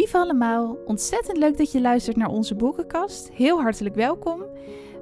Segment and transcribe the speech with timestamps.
[0.00, 3.30] Lieve allemaal, ontzettend leuk dat je luistert naar onze boekenkast.
[3.32, 4.42] Heel hartelijk welkom.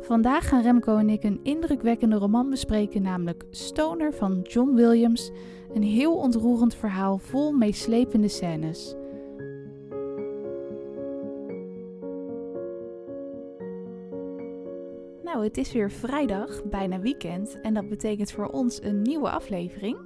[0.01, 5.31] Vandaag gaan Remco en ik een indrukwekkende roman bespreken, namelijk Stoner van John Williams.
[5.75, 8.95] Een heel ontroerend verhaal vol meeslepende scènes.
[15.23, 19.99] Nou, het is weer vrijdag, bijna weekend, en dat betekent voor ons een nieuwe aflevering.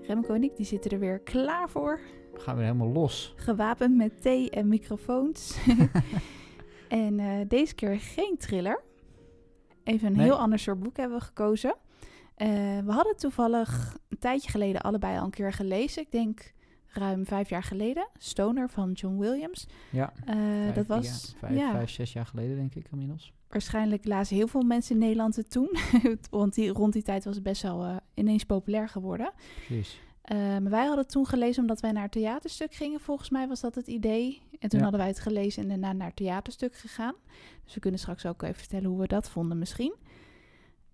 [0.00, 2.00] Remco en ik die zitten er weer klaar voor.
[2.34, 3.32] We gaan weer helemaal los.
[3.36, 5.56] Gewapend met thee en microfoons.
[6.88, 8.82] en uh, deze keer geen thriller.
[9.84, 10.24] Even een Nee.
[10.24, 11.74] heel ander soort boek hebben we gekozen.
[12.38, 12.48] Uh,
[12.84, 16.02] we hadden toevallig een tijdje geleden allebei al een keer gelezen.
[16.02, 16.52] Ik denk
[16.86, 18.08] ruim vijf jaar geleden.
[18.18, 19.66] Stoner van John Williams.
[19.90, 23.32] Ja, Uh, vijf, dat was ja, vijf, ja, vijf, zes jaar geleden denk ik inmiddels.
[23.48, 25.68] waarschijnlijk lazen heel veel mensen in Nederland het toen.
[26.30, 29.32] Want die, rond die tijd was het best wel uh, ineens populair geworden.
[29.66, 30.00] Precies.
[30.28, 33.00] Maar wij hadden het toen gelezen omdat wij naar het theaterstuk gingen.
[33.00, 34.42] Volgens mij was dat het idee.
[34.58, 34.82] En toen Ja.
[34.84, 37.14] hadden wij het gelezen en daarna naar het theaterstuk gegaan.
[37.64, 39.94] Dus we kunnen straks ook even vertellen hoe we dat vonden misschien.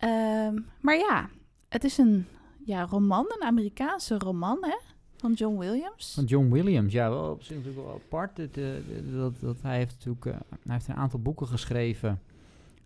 [0.05, 1.28] Um, maar ja,
[1.69, 2.27] het is een
[2.64, 4.77] ja, roman, een Amerikaanse roman hè,
[5.17, 6.12] van John Williams.
[6.15, 8.39] Van John Williams, ja, wel op zich natuurlijk wel apart.
[8.39, 8.69] Uh,
[9.12, 12.22] dat, dat, hij heeft natuurlijk uh, hij heeft een aantal boeken geschreven.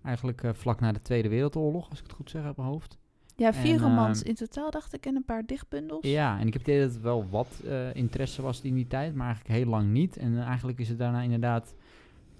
[0.02, 2.98] Eigenlijk uh, vlak na de Tweede Wereldoorlog, als ik het goed zeg uit mijn hoofd.
[3.36, 6.06] Ja, vier En, romans ehm, in totaal, dacht ik, en een paar dichtbundels.
[6.06, 8.86] Ja, en ik heb het idee dat het wel wat eh, interesse was in die
[8.86, 10.16] tijd, maar eigenlijk heel lang niet.
[10.16, 11.74] En eh, eigenlijk is het daarna inderdaad,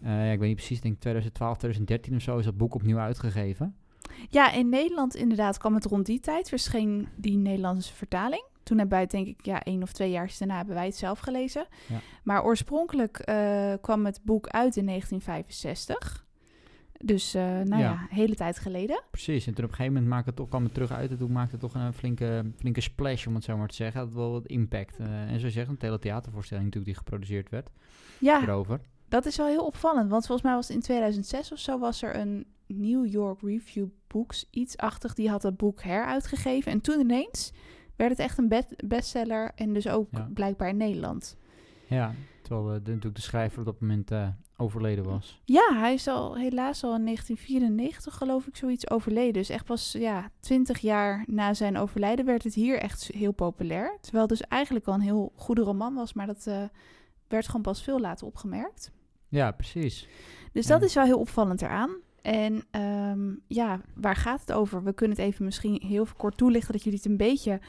[0.03, 2.75] eh, ja, ik weet niet precies, ik denk 2012, 2013 of zo is dat boek
[2.75, 3.77] opnieuw uitgegeven.
[4.29, 6.49] Ja, in Nederland inderdaad kwam het rond die tijd.
[6.49, 8.45] Verscheen die Nederlandse vertaling.
[8.63, 10.97] Toen hebben wij het denk ik, ja, één of twee jaar daarna hebben wij het
[10.97, 11.67] zelf gelezen.
[11.89, 12.01] Ja.
[12.23, 13.13] Maar oorspronkelijk
[13.81, 16.25] kwam het boek uit in 1965.
[17.07, 18.07] Dus, uh, nou ja.
[18.11, 19.03] Hele tijd geleden.
[19.11, 21.19] Precies, en toen op een gegeven moment maakte het toch, kwam het terug uit en
[21.19, 24.01] toen maakte het toch een flinke, flinke splash, om het zo maar te zeggen.
[24.01, 24.99] Het had wel wat impact.
[24.99, 27.71] Eh, en zo zeggen, een hele theatervoorstelling natuurlijk die geproduceerd werd
[28.19, 28.81] Ja, erover.
[29.09, 30.11] dat is wel heel opvallend.
[30.11, 33.87] Want volgens mij was het in 2006 of zo was er een New York Review
[34.07, 36.73] Books, iets-achtig, die had dat boek heruitgegeven.
[36.73, 37.53] En toen ineens
[37.97, 40.29] werd het echt een be- bestseller en dus ook Ja.
[40.35, 41.37] blijkbaar in Nederland.
[41.89, 45.41] Ja, terwijl eh, de, natuurlijk de schrijver op dat moment eh, overleden was.
[45.45, 49.33] Ja, hij is al helaas al in 1994 geloof ik zoiets overleden.
[49.33, 53.99] Dus echt pas ja, 20 jaar na zijn overlijden werd het hier echt heel populair.
[54.01, 56.63] Terwijl het dus eigenlijk al een heel goede roman was, maar dat uh,
[57.29, 58.91] werd gewoon pas veel later opgemerkt.
[59.29, 60.09] Ja, precies.
[60.53, 60.73] Dus Ja.
[60.79, 61.97] dat is wel heel opvallend eraan.
[62.23, 64.83] En um, ja, waar gaat het over?
[64.83, 67.61] We kunnen het even misschien heel kort toelichten, dat jullie het een beetje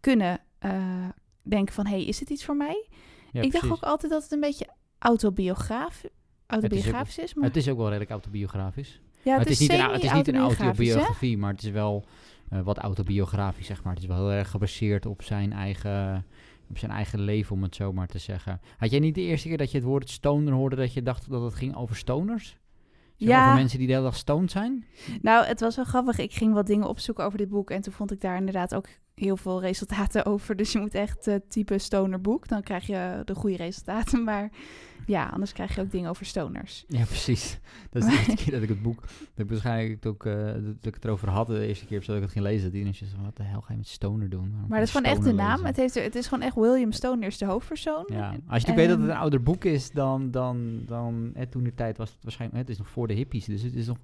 [0.00, 1.08] kunnen uh,
[1.42, 1.86] denken van...
[1.86, 2.88] hé, hey, is het iets voor mij?
[3.32, 4.68] Ja, ik dacht ook altijd dat het een beetje
[4.98, 6.04] autobiograaf,
[6.46, 7.34] autobiografisch is.
[7.34, 7.44] Maar...
[7.44, 9.00] Het is ook wel redelijk autobiografisch.
[9.22, 10.40] Ja, het, is, niet een, het is niet een hè?
[10.40, 12.04] autobiografie, maar het is wel
[12.52, 13.92] uh, wat autobiografisch, zeg maar.
[13.92, 16.26] Het is wel heel erg gebaseerd op zijn eigen,
[16.70, 18.60] op zijn eigen leven, om het zo maar te zeggen.
[18.76, 21.30] Had jij niet de eerste keer dat je het woord stoner hoorde, dat je dacht
[21.30, 22.46] dat het ging over stoners?
[23.16, 23.44] Zeg maar Ja.
[23.44, 24.84] Over mensen die de hele dag stoned zijn?
[25.22, 26.18] Nou, het was wel grappig.
[26.18, 27.70] Ik ging wat dingen opzoeken over dit boek.
[27.70, 30.56] En toen vond ik daar inderdaad ook heel veel resultaten over.
[30.56, 32.48] Dus je moet echt uh, type stonerboek.
[32.48, 34.24] Dan krijg je de goede resultaten.
[34.34, 34.50] Maar
[35.06, 36.84] ja, anders krijg je ook dingen over stoners.
[36.88, 37.58] Ja, precies.
[37.90, 39.00] Dat is de eerste keer dat ik het boek...
[39.00, 42.22] Dat ik waarschijnlijk ook, uh, dat ik het erover had de eerste keer dat ik
[42.22, 42.62] het ging lezen.
[42.64, 44.50] Dat iedereen zei, wat de hel ga je met stoner doen?
[44.50, 45.50] Waarom Maar dat is gewoon echt de stoner naam.
[45.56, 45.66] lezen?
[45.66, 48.04] Het, heeft, het is gewoon echt William Stoner is de hoofdpersoon.
[48.06, 51.46] Ja, als je weet dat het En- een ouder boek is dan, dan, dan hè,
[51.46, 53.74] toen de tijd was het waarschijnlijk, hè, het is nog voor de hippies, dus het
[53.74, 53.98] is nog,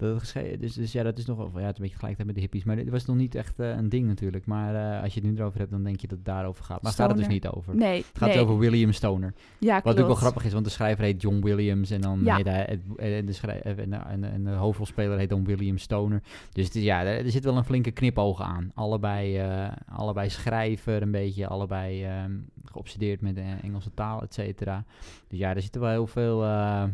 [0.00, 2.34] dat dus, dus ja, dat is nog wel, ja, het is een beetje tegelijkertijd met
[2.34, 5.14] de hippies, maar dit was nog niet echt eh, een ding natuurlijk, maar eh, als
[5.14, 7.18] je het nu erover hebt, dan denk je dat het daarover gaat, maar gaat het
[7.18, 7.76] dus niet over.
[7.76, 8.38] Nee, Het gaat nee.
[8.38, 9.34] over William Stoner.
[9.58, 12.36] Ja, Wat natuurlijk wel grappig is, want de schrijver heet John Williams en dan Ja.
[12.36, 16.22] heet hij, het, en, de en, en, en de hoofdrolspeler heet dan William Stoner.
[16.52, 18.70] Dus het is, ja, er, er zit wel een flinke knipoog aan.
[18.74, 22.32] Allebei, eh, allebei schrijver, een beetje, allebei ehm,
[22.64, 24.84] geobsedeerd met de Engelse taal, et cetera.
[25.28, 26.84] Dus ja, er zitten wel heel veel, eh,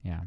[0.00, 0.26] ja...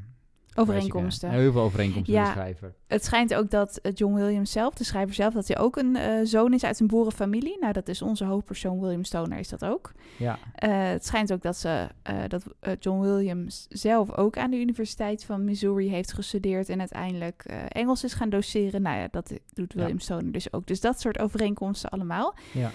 [0.62, 1.30] Overeenkomsten.
[1.30, 2.20] Heel veel overeenkomsten Ja.
[2.22, 2.74] met de schrijver.
[2.88, 5.96] Het schijnt ook dat eh, John Williams zelf, de schrijver zelf, dat hij ook een
[5.96, 7.58] eh, zoon is uit een boerenfamilie.
[7.60, 9.92] Nou, dat is onze hoofdpersoon William Stoner, is dat ook.
[10.18, 11.88] Ja, Eh, het schijnt ook dat, ze,
[12.28, 12.44] dat
[12.80, 18.14] John Williams zelf ook aan de Universiteit van Missouri heeft gestudeerd en uiteindelijk Engels is
[18.14, 18.82] gaan doseren.
[18.82, 19.80] Nou ja, dat doet Ja.
[19.80, 20.68] William Stoner dus ook.
[20.68, 22.36] Dus dat soort overeenkomsten allemaal.
[22.54, 22.72] ja.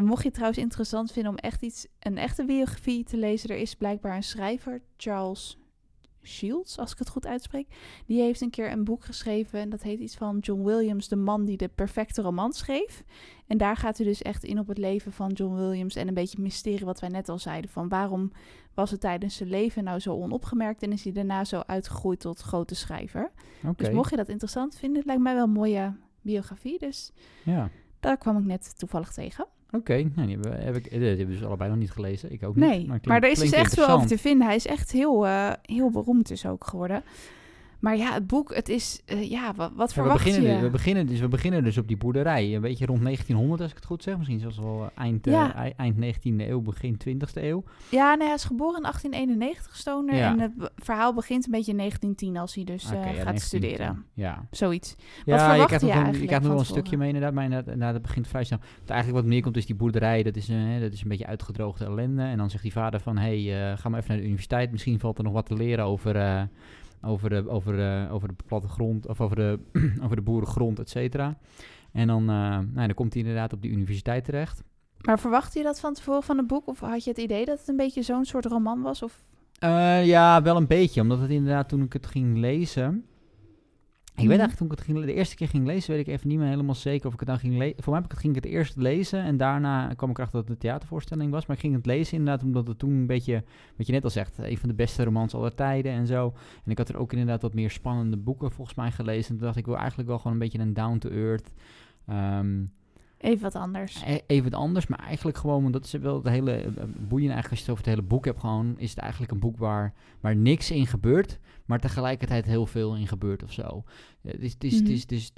[0.00, 3.56] Mocht je het trouwens interessant vinden om echt iets, een echte biografie te lezen, er
[3.56, 5.58] is blijkbaar een schrijver, Charles
[6.26, 7.66] Shields, als ik het goed uitspreek.
[8.06, 11.16] Die heeft een keer een boek geschreven en dat heet iets van John Williams, de
[11.16, 13.04] man die de perfecte roman schreef.
[13.46, 16.14] En daar gaat hij dus echt in op het leven van John Williams en een
[16.14, 17.70] beetje mysterie wat wij net al zeiden.
[17.70, 18.32] Van waarom
[18.74, 22.40] was het tijdens zijn leven nou zo onopgemerkt en is hij daarna zo uitgegroeid tot
[22.40, 23.30] grote schrijver.
[23.76, 26.78] Dus mocht je dat interessant vinden, het lijkt mij wel een mooie biografie.
[26.78, 27.12] Dus
[27.44, 29.46] Ja, daar kwam ik net toevallig tegen.
[29.74, 32.32] Oké, nou, die heb ik, die hebben we dus allebei nog niet gelezen.
[32.32, 32.64] Ik ook niet.
[32.64, 34.46] Nee, maar, klinkt- er is dus echt veel over te vinden.
[34.46, 37.02] Hij is echt heel, eh, heel beroemd dus ook geworden.
[37.80, 40.54] Maar ja, het boek, het is, eh, ja, wat, wat Ja, we, verwacht beginnen, je?
[40.54, 42.54] dus- we, beginnen dus, we beginnen dus op die boerderij.
[42.54, 44.16] Een beetje rond 1900, als ik het goed zeg.
[44.16, 45.72] Misschien zelfs wel eh, eind, eh, Ja.
[45.76, 47.64] eind 19e eeuw, begin 20e eeuw.
[47.88, 50.14] Ja, nee, hij is geboren in 1891, Stoner.
[50.16, 50.30] Ja.
[50.30, 53.46] En het verhaal begint een beetje in 1910 als hij dus gaat 1910.
[53.60, 54.04] studeren.
[54.14, 54.46] Ja.
[54.50, 54.94] Zoiets.
[55.24, 57.32] Ja, je verwacht je nog een, je eigenlijk krijgt nog wel een stukje mee inderdaad,
[57.32, 58.58] maar inderdaad, inderdaad, het begint vrij snel.
[58.76, 61.84] Want eigenlijk wat neerkomt is die boerderij, dat is, hè, dat is een beetje uitgedroogde
[61.84, 62.22] ellende.
[62.22, 64.70] En dan zegt die vader van, hé, hey, ga maar even naar de universiteit.
[64.70, 66.48] Misschien valt er nog wat te leren over,
[67.04, 69.58] over, de, over, de, over de plattegrond, of over de,
[70.04, 71.38] over de boerengrond, et cetera.
[71.92, 74.62] En dan, eh, nou, dan komt hij inderdaad op die universiteit terecht.
[75.00, 76.66] Maar verwachtte je dat van tevoren van het boek?
[76.66, 79.02] Of had je het idee dat het een beetje zo'n soort roman was?
[79.02, 79.22] Of...
[79.58, 81.00] Eh, ja, wel een beetje.
[81.00, 83.04] Omdat het inderdaad toen ik het ging lezen.
[84.16, 84.28] Ik Mhm.
[84.28, 86.38] weet eigenlijk toen ik het ging, de eerste keer ging lezen, weet ik even niet
[86.38, 87.82] meer helemaal zeker of ik het dan ging lezen.
[87.82, 90.38] Voor mij heb ik het, ging ik het eerst lezen en daarna kwam ik erachter
[90.38, 91.46] dat het een theatervoorstelling was.
[91.46, 93.44] Maar ik ging het lezen inderdaad omdat het toen een beetje,
[93.76, 96.32] wat je net al zegt, een van de beste romans aller tijden en zo.
[96.64, 99.30] En ik had er ook inderdaad wat meer spannende boeken volgens mij gelezen.
[99.30, 101.52] En toen dacht ik, ik wil eigenlijk wel gewoon een beetje een down-to-earth.
[102.06, 102.64] ehm,
[103.18, 104.02] Even wat anders.
[104.06, 106.66] E- Even wat anders, maar eigenlijk gewoon, want dat is wel het hele eh,
[107.08, 109.38] boeiende eigenlijk als je het over het hele boek hebt, gewoon is het eigenlijk een
[109.38, 113.84] boek waar, waar niks in gebeurt, maar tegelijkertijd heel veel in gebeurt of zo.
[114.22, 114.32] Eh,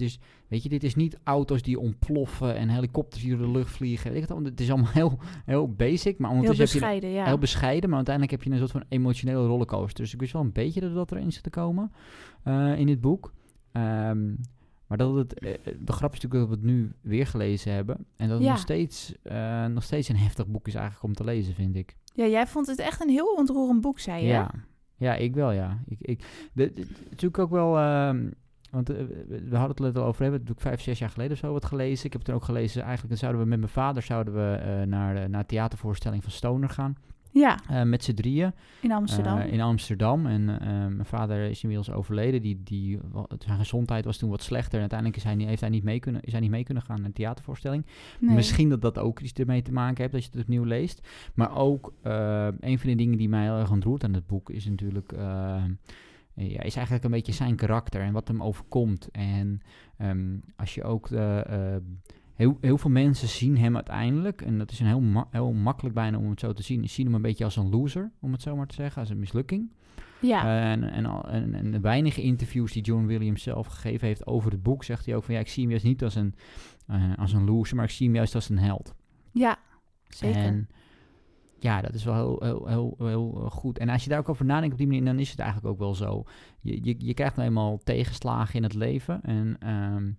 [0.03, 0.19] is-
[0.49, 4.13] weet je, dit is niet auto's die ontploffen en helikopters die door de lucht vliegen.
[4.13, 7.25] Weet het, is allemaal heel, heel basic, maar Heel ondertussen heb je bescheiden, ja.
[7.25, 10.05] heel bescheiden, maar uiteindelijk heb je een soort van emotionele rollercoaster.
[10.05, 11.93] Dus ik wist wel een beetje dat dat erin zit te komen
[12.43, 13.33] eh, in dit boek.
[13.73, 14.35] Ehm,
[14.87, 17.97] maar dat het, eh, de grap is natuurlijk dat we het nu weer gelezen hebben.
[18.17, 18.53] En dat het Ja.
[18.53, 21.97] nog, steeds, eh, nog steeds een heftig boek is eigenlijk om te lezen, vind ik.
[22.15, 24.29] Ja, jij vond het echt een heel ontroerend boek, zei je?
[24.29, 24.51] Ja,
[24.97, 25.79] ja ik wel, ja.
[25.87, 26.25] Ik, ik,
[27.11, 27.79] natuurlijk ook wel...
[27.79, 28.29] ehm,
[28.71, 28.97] want eh,
[29.29, 31.53] we hadden het net al over, hebben het natuurlijk vijf, zes jaar geleden of zo
[31.53, 32.07] wat gelezen.
[32.07, 35.15] Ik heb er ook gelezen, eigenlijk zouden we met mijn vader zouden we, eh, naar,
[35.15, 36.97] de, naar theatervoorstelling van Stoner gaan.
[37.37, 38.53] Ja, eh, met z'n drieën.
[38.81, 39.39] in Amsterdam.
[39.39, 40.27] Eh, in Amsterdam.
[40.27, 42.43] En eh, mijn vader is inmiddels overleden.
[42.43, 42.99] Die, die,
[43.39, 44.75] zijn gezondheid was toen wat slechter.
[44.75, 46.83] En uiteindelijk is hij, niet- heeft hij niet mee kunnen, is hij niet mee kunnen
[46.83, 47.87] gaan naar een theatervoorstelling.
[48.21, 48.35] nee.
[48.35, 51.09] Misschien dat dat ook iets ermee te maken heeft, dat je het opnieuw leest.
[51.35, 51.93] Maar ook
[52.61, 55.13] een van de dingen die mij heel erg ontroert aan het boek is natuurlijk...
[56.35, 59.09] ja, is eigenlijk een beetje zijn karakter en wat hem overkomt.
[59.11, 59.61] En
[59.97, 61.09] ehm, als je ook...
[62.37, 65.95] heel, heel veel mensen zien hem uiteindelijk, en dat is een heel, ma- heel makkelijk
[65.95, 68.43] bijna om het zo te zien, zien hem een beetje als een loser, om het
[68.43, 69.73] zo maar te zeggen, als een mislukking.
[70.21, 74.27] Ja, En, en, al- en, en de weinige interviews die John Williams zelf gegeven heeft
[74.27, 76.35] over het boek, zegt hij ook van ja, ik zie hem juist niet als een,
[76.87, 78.95] eh, als een loser, maar ik zie hem juist als een held.
[79.33, 79.57] ja,
[80.09, 80.41] zeker.
[80.43, 80.69] En
[81.59, 83.79] ja, dat is wel heel, heel, heel, heel goed.
[83.79, 85.79] En als je daar ook over nadenkt op die manier, dan is het eigenlijk ook
[85.79, 86.25] wel zo.
[86.61, 89.57] Je, je, je krijgt nou eenmaal tegenslagen in het leven en...
[89.61, 90.11] ehm,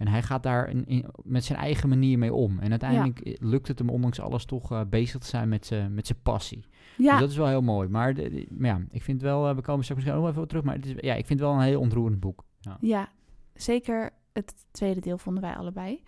[0.00, 2.58] en hij gaat daar in, in- met zijn eigen manier mee om.
[2.58, 5.94] En uiteindelijk eh, lukt het hem ondanks alles toch eh, bezig te zijn met zijn
[5.94, 6.64] met zijn passie.
[6.96, 7.88] ja, Dus dat is wel heel mooi.
[7.88, 10.30] Maar, de- de- maar ja, ik vind wel, eh, we komen straks misschien ook nog
[10.30, 12.44] even op terug, maar het is, ja, ik vind het wel een heel ontroerend boek.
[12.60, 12.76] Ja.
[12.80, 13.08] ja,
[13.54, 16.02] zeker het tweede deel vonden wij allebei.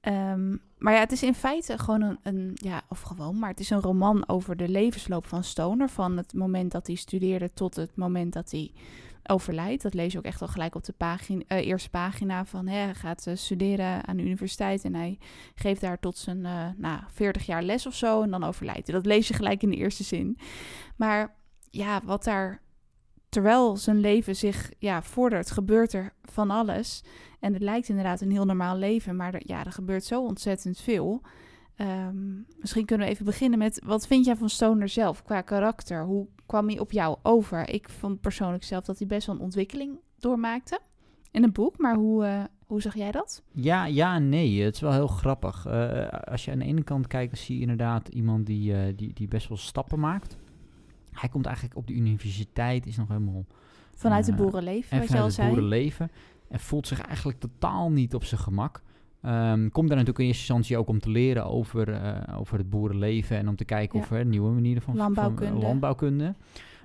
[0.00, 3.60] Ehm, maar ja, het is in feite gewoon een, een, ja, of gewoon, maar het
[3.60, 5.88] is een roman over de levensloop van Stoner.
[5.88, 8.70] Van het moment dat hij studeerde tot het moment dat hij
[9.28, 9.82] overlijdt.
[9.82, 12.78] Dat lees je ook echt al gelijk op de pagina, eh, eerste pagina van hè,
[12.78, 15.18] hij gaat eh, studeren aan de universiteit en hij
[15.54, 18.96] geeft daar tot zijn eh nou, 40 jaar les of zo en dan overlijdt hij.
[18.96, 20.38] Dat lees je gelijk in de eerste zin.
[20.96, 21.36] Maar
[21.70, 22.62] ja, wat daar
[23.28, 27.02] terwijl zijn leven zich ja, vordert, gebeurt er van alles.
[27.40, 31.22] En het lijkt inderdaad een heel normaal leven, maar ja, er gebeurt zo ontzettend veel.
[31.76, 36.04] Ehm, misschien kunnen we even beginnen met wat vind jij van Stoner zelf qua karakter?
[36.04, 37.68] Hoe kwam hij op jou over?
[37.68, 40.80] Ik vond persoonlijk zelf dat hij best wel een ontwikkeling doormaakte
[41.34, 43.42] in het boek, maar hoe, eh, hoe zag jij dat?
[43.50, 44.62] Ja, ja nee.
[44.62, 45.66] Het is wel heel grappig.
[45.66, 48.96] Eh, als je aan de ene kant kijkt, dan zie je inderdaad iemand die, eh,
[48.96, 50.36] die, die best wel stappen maakt.
[51.12, 53.44] Hij komt eigenlijk op de universiteit, is nog helemaal
[53.94, 55.48] Vanuit het boerenleven, en wat je al vanuit het zei.
[55.48, 56.10] boerenleven.
[56.48, 58.82] En voelt zich eigenlijk totaal niet op zijn gemak.
[59.24, 62.70] Ehm, komt daar natuurlijk in eerste instantie ook om te leren over, eh, over het
[62.70, 64.04] boerenleven en om te kijken Ja.
[64.04, 65.54] of er nieuwe manieren van van, Landbouwkunde.
[65.54, 66.34] eh, landbouwkunde.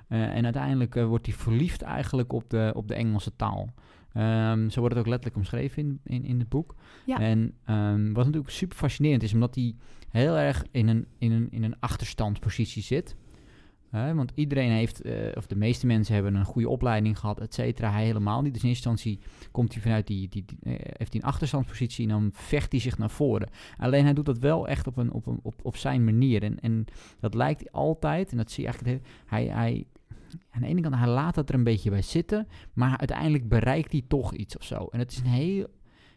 [0.08, 3.70] Eh, en uiteindelijk eh, wordt hij verliefd eigenlijk op de, op de Engelse taal.
[4.14, 6.76] Ehm, zo wordt het ook letterlijk omschreven in, in, in het boek.
[7.06, 7.20] Ja.
[7.20, 9.76] En ehm, wat natuurlijk super fascinerend is, omdat hij
[10.10, 13.16] heel erg in een, in een, in een achterstandspositie zit.
[13.90, 17.92] Want iedereen heeft, eh, of de meeste mensen hebben een goede opleiding gehad, et cetera.
[17.92, 18.54] Hij helemaal niet.
[18.54, 19.20] Dus in instantie
[19.52, 22.98] komt hij vanuit die, die, eh, heeft hij een achterstandspositie en dan vecht hij zich
[22.98, 23.50] naar voren.
[23.78, 26.44] Alleen hij doet dat wel echt op, een, op, een, op, op zijn manier.
[26.44, 26.86] En, en
[27.20, 29.86] dat lijkt altijd, en dat zie je eigenlijk, hij, hij,
[30.50, 33.92] aan de ene kant, hij laat het er een beetje bij zitten, maar uiteindelijk bereikt
[33.92, 34.88] hij toch iets of zo.
[34.92, 35.68] En het is een heel,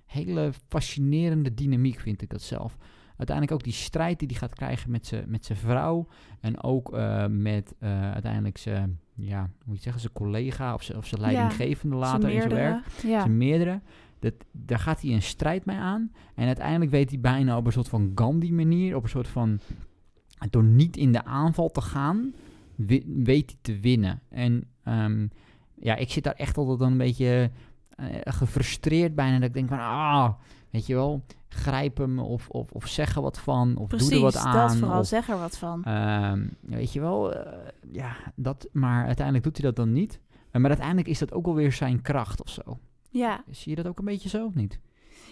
[0.07, 2.76] hele fascinerende dynamiek, vind ik dat zelf.
[3.16, 6.07] Uiteindelijk ook die strijd die hij gaat krijgen met zijn met zijn vrouw.
[6.40, 10.83] En ook eh, met eh, uiteindelijk zijn, ja, hoe moet je zeggen, zijn collega of
[10.83, 12.85] zijn, of zijn leidinggevende later in zijn werk.
[13.02, 13.21] Ja.
[13.21, 13.81] Zijn meerdere.
[14.19, 16.12] Dat, daar gaat hij een strijd mee aan.
[16.35, 19.61] En uiteindelijk weet hij bijna op een soort van Gandhi-manier, op een soort van.
[20.50, 22.35] Door niet in de aanval te gaan,
[22.76, 24.21] weet hij te winnen.
[24.28, 25.26] En ehm,
[25.75, 27.50] ja, ik zit daar echt altijd dan een beetje
[27.97, 29.38] eh, gefrustreerd bijna.
[29.38, 30.33] Dat ik denk van, ah,
[30.73, 33.76] weet je wel, grijp hem of, of, of zeg er wat van.
[33.76, 34.69] Of Precies, doe er wat aan.
[34.69, 35.00] dat vooral.
[35.00, 35.85] of, Zeg er wat van.
[35.85, 40.21] Ehm, weet je wel, eh, ja, dat, maar uiteindelijk doet hij dat dan niet.
[40.50, 42.79] Eh, maar uiteindelijk is dat ook alweer zijn kracht of zo.
[43.11, 44.81] ja, Zie je dat ook een beetje zo of niet?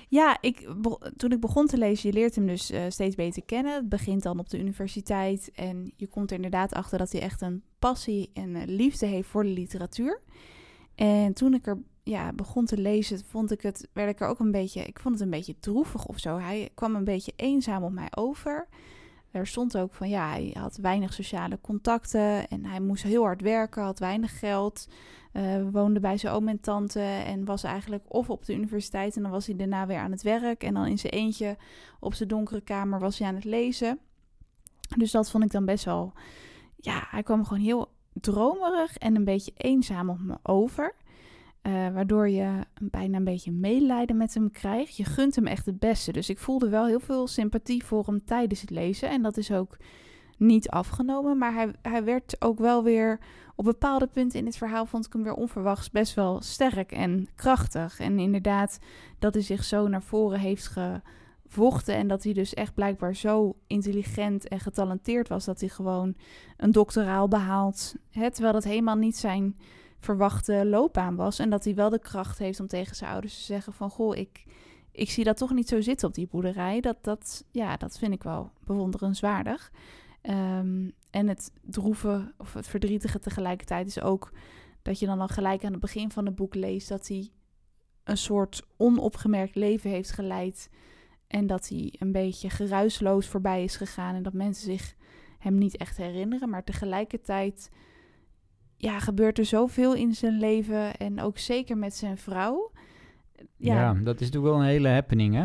[0.08, 0.68] Ja, ik,
[1.16, 3.74] toen ik begon te lezen, je leert hem dus eh, steeds beter kennen.
[3.74, 7.40] Het begint dan op de universiteit en je komt er inderdaad achter dat hij echt
[7.40, 10.20] een passie en liefde heeft voor de literatuur.
[10.94, 11.78] En toen ik er
[12.10, 15.14] ja, begon te lezen, vond ik het, werd ik er ook een beetje, ik vond
[15.14, 16.38] het een beetje droevig of zo.
[16.38, 18.68] Hij kwam een beetje eenzaam op mij over.
[19.30, 23.40] Er stond ook van ja, hij had weinig sociale contacten en hij moest heel hard
[23.40, 24.88] werken, had weinig geld.
[25.32, 29.22] eh, woonde bij zijn oom en tante en was eigenlijk of op de universiteit en
[29.22, 30.62] dan was hij daarna weer aan het werk.
[30.62, 31.56] En dan in zijn eentje
[32.00, 33.98] op zijn donkere kamer was hij aan het lezen.
[34.96, 36.12] Dus dat vond ik dan best wel,
[36.76, 40.94] ja, hij kwam gewoon heel dromerig en een beetje eenzaam op me over.
[41.62, 42.50] Eh, waardoor je
[42.80, 44.96] bijna een beetje medelijden met hem krijgt.
[44.96, 46.12] Je gunt hem echt het beste.
[46.12, 49.10] Dus ik voelde wel heel veel sympathie voor hem tijdens het lezen.
[49.10, 49.76] En dat is ook
[50.36, 51.38] niet afgenomen.
[51.38, 53.18] Maar hij, hij werd ook wel weer
[53.56, 57.28] op bepaalde punten in het verhaal vond ik hem weer onverwachts best wel sterk en
[57.34, 58.00] krachtig.
[58.00, 58.78] En inderdaad,
[59.18, 60.66] dat hij zich zo naar voren heeft
[61.46, 61.94] gevochten.
[61.94, 66.14] En dat hij dus echt blijkbaar zo intelligent en getalenteerd was dat hij gewoon
[66.56, 67.94] een doctoraal behaalt.
[68.10, 69.56] Hè, terwijl dat helemaal niet zijn
[70.00, 71.38] verwachte loopbaan was.
[71.38, 73.90] En dat hij wel de kracht heeft om tegen zijn ouders te zeggen van...
[73.90, 74.44] Goh, ik,
[74.92, 76.80] ik zie dat toch niet zo zitten op die boerderij.
[76.80, 79.72] Dat, dat, ja, dat vind ik wel bewonderenswaardig.
[80.20, 84.32] Ehm, en het droeve of het verdrietige tegelijkertijd is ook...
[84.82, 86.88] dat je dan al gelijk aan het begin van het boek leest...
[86.88, 87.28] dat hij
[88.04, 90.70] een soort onopgemerkt leven heeft geleid...
[91.26, 94.14] en dat hij een beetje geruisloos voorbij is gegaan...
[94.14, 94.94] en dat mensen zich
[95.38, 96.48] hem niet echt herinneren.
[96.48, 97.70] Maar tegelijkertijd
[98.80, 100.96] ja, gebeurt er zoveel in zijn leven.
[100.96, 102.70] En ook zeker met zijn vrouw.
[103.56, 103.74] Ja.
[103.74, 105.44] Ja, dat is natuurlijk wel een hele happening, hè?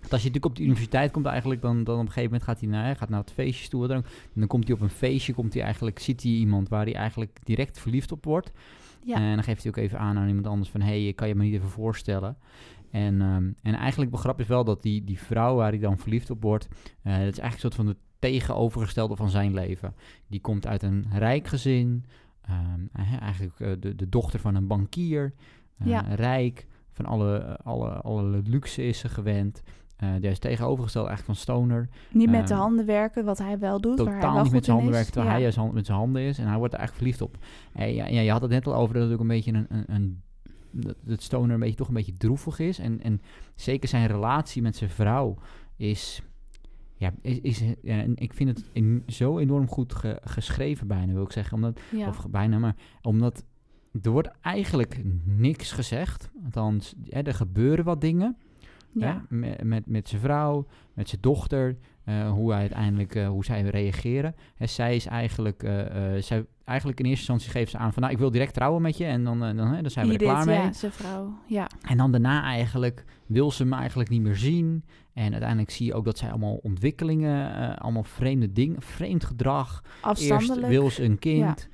[0.00, 2.42] Want als je natuurlijk op de universiteit komt eigenlijk, dan, dan op een gegeven moment
[2.42, 3.86] gaat hij naar, hij gaat naar het feestje toe.
[3.86, 4.04] Dan, en
[4.34, 7.38] dan komt hij op een feestje, komt hij eigenlijk, ziet hij iemand waar hij eigenlijk
[7.44, 8.52] direct verliefd op wordt.
[9.04, 11.28] ja, En dan geeft hij ook even aan aan iemand anders van, hé, hey, kan
[11.28, 12.36] je me niet even voorstellen?
[12.90, 16.30] En, ehm, en eigenlijk begrap is wel dat die, die vrouw waar hij dan verliefd
[16.30, 16.68] op wordt,
[17.02, 19.94] eh, dat is eigenlijk een soort van de tegenovergestelde van zijn leven.
[20.26, 22.04] Die komt uit een rijk gezin,
[22.46, 25.34] ehm, eh, eigenlijk eh, de, de dochter van een bankier,
[25.78, 26.00] eh, Ja.
[26.00, 29.62] rijk, van alle, alle, alle luxe is ze gewend.
[30.20, 31.88] Die is tegenovergesteld eigenlijk van Stoner.
[32.12, 33.98] niet met de ehm, handen werken, wat hij wel doet.
[33.98, 34.98] waar hij Totaal wel niet met zijn handen is.
[35.00, 35.32] werkt, terwijl Ja.
[35.34, 36.38] hij juist hand- met zijn handen is.
[36.38, 37.44] En hij wordt er eigenlijk verliefd op.
[37.72, 39.66] En ja, ja, je had het net al over dat het ook een beetje een...
[39.68, 40.22] een, een
[40.70, 42.78] dat dat Stoner een beetje, toch een beetje droevig is.
[42.78, 43.20] En, en
[43.54, 45.36] zeker zijn relatie met zijn vrouw
[45.76, 46.22] is...
[47.04, 48.70] Ja, is, is, ja, en ik vind het
[49.14, 51.54] zo enorm goed ge- geschreven bijna, wil ik zeggen.
[51.56, 52.08] Omdat, Ja.
[52.08, 53.44] Of bijna, maar omdat...
[54.02, 56.30] Er wordt eigenlijk niks gezegd.
[56.44, 58.36] Althans, hè, er gebeuren wat dingen.
[58.92, 59.24] ja.
[59.28, 59.36] Hè?
[59.36, 63.62] Met, met, met zijn vrouw, met zijn dochter, eh, hoe hij uiteindelijk, eh, hoe zij
[63.62, 64.34] reageren.
[64.58, 65.72] Zij is eigenlijk, eh,
[66.18, 68.96] zij, eigenlijk in eerste instantie geeft ze aan van, nou, ik wil direct trouwen met
[68.96, 70.56] je en dan, dan, dan zijn we er klaar mee.
[70.56, 71.38] Ja, zijn vrouw.
[71.46, 74.84] Ja, En dan daarna eigenlijk wil ze me eigenlijk niet meer zien.
[75.12, 79.82] En uiteindelijk zie je ook dat zij allemaal ontwikkelingen, allemaal vreemde dingen, vreemd gedrag.
[79.84, 80.72] Eerst afstandelijk.
[80.72, 81.68] wil ze een kind.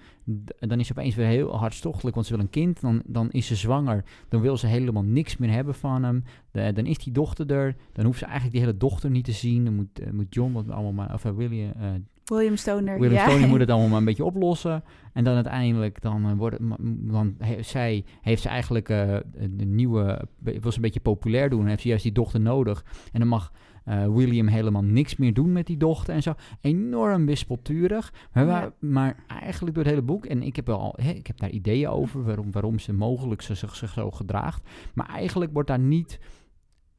[0.58, 2.80] Dan is ze opeens weer heel hartstochtelijk, want ze wil een kind.
[2.80, 4.04] Dan, dan is ze zwanger.
[4.28, 6.24] Dan wil ze helemaal niks meer hebben van hem.
[6.50, 7.76] De- dan is die dochter er.
[7.92, 9.64] Dan hoeft ze eigenlijk die hele dochter niet te zien.
[9.64, 11.88] Dan moet, eh, moet John wat allemaal maar, of uh, William, eh,
[12.24, 12.98] William Stoner.
[12.98, 13.28] William ja.
[13.28, 14.82] Stoney moet het allemaal maar een beetje oplossen.
[15.12, 20.24] En dan uiteindelijk, dan, eh, wordt het, he- zij, heeft ze eigenlijk eh, een nieuwe,
[20.38, 21.58] wil ze een beetje populair doen.
[21.60, 22.84] Dan heeft ze juist die dochter nodig.
[23.12, 23.52] En dan mag
[23.84, 26.32] eh, William helemaal niks meer doen met die dochter en zo.
[26.60, 28.12] Enorm wispelturig.
[28.32, 28.50] Maar, Ja.
[28.50, 31.50] waar- maar eigenlijk door het hele boek, en ik heb, wel, hè, ik heb daar
[31.50, 34.68] ideeën over waarom, waarom ze mogelijk ze zich, zich zo gedraagt.
[34.94, 36.18] Maar eigenlijk wordt daar niet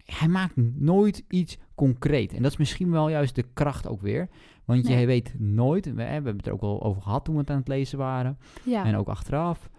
[0.05, 2.33] hij maakt nooit iets concreet.
[2.33, 4.29] En dat is misschien wel juist de kracht ook weer.
[4.65, 4.99] Want Nee.
[4.99, 7.49] je weet nooit, we, we hebben het er ook al over gehad toen we het
[7.49, 8.37] aan het lezen waren.
[8.63, 8.85] ja.
[8.85, 9.69] En ook achteraf.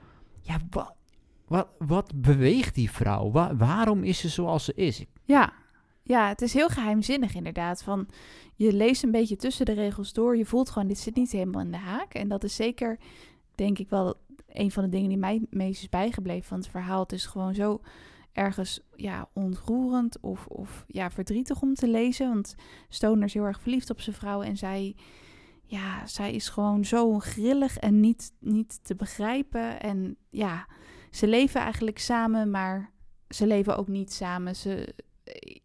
[0.40, 0.94] Ja, wat,
[1.46, 3.30] wat, wat beweegt die vrouw?
[3.30, 5.04] Wa- waarom is ze zoals ze is?
[5.24, 5.52] Ja.
[6.02, 7.82] Ja, het is heel geheimzinnig inderdaad.
[7.82, 8.08] Van,
[8.54, 10.36] je leest een beetje tussen de regels door.
[10.36, 12.14] Je voelt gewoon, dit zit niet helemaal in de haak.
[12.14, 12.98] En dat is zeker,
[13.54, 14.14] denk ik wel,
[14.46, 17.02] een van de dingen die mij meest is bijgebleven van het verhaal.
[17.02, 17.80] Het is gewoon zo
[18.32, 22.28] ergens ja, ontroerend of, of ja, verdrietig om te lezen.
[22.28, 22.54] Want
[22.88, 24.96] Stoner is heel erg verliefd op zijn vrouw en zij,
[25.62, 29.80] ja, zij is gewoon zo grillig en niet, niet te begrijpen.
[29.80, 30.66] En ja,
[31.10, 32.90] ze leven eigenlijk samen, maar
[33.28, 34.56] ze leven ook niet samen.
[34.56, 34.94] Ze,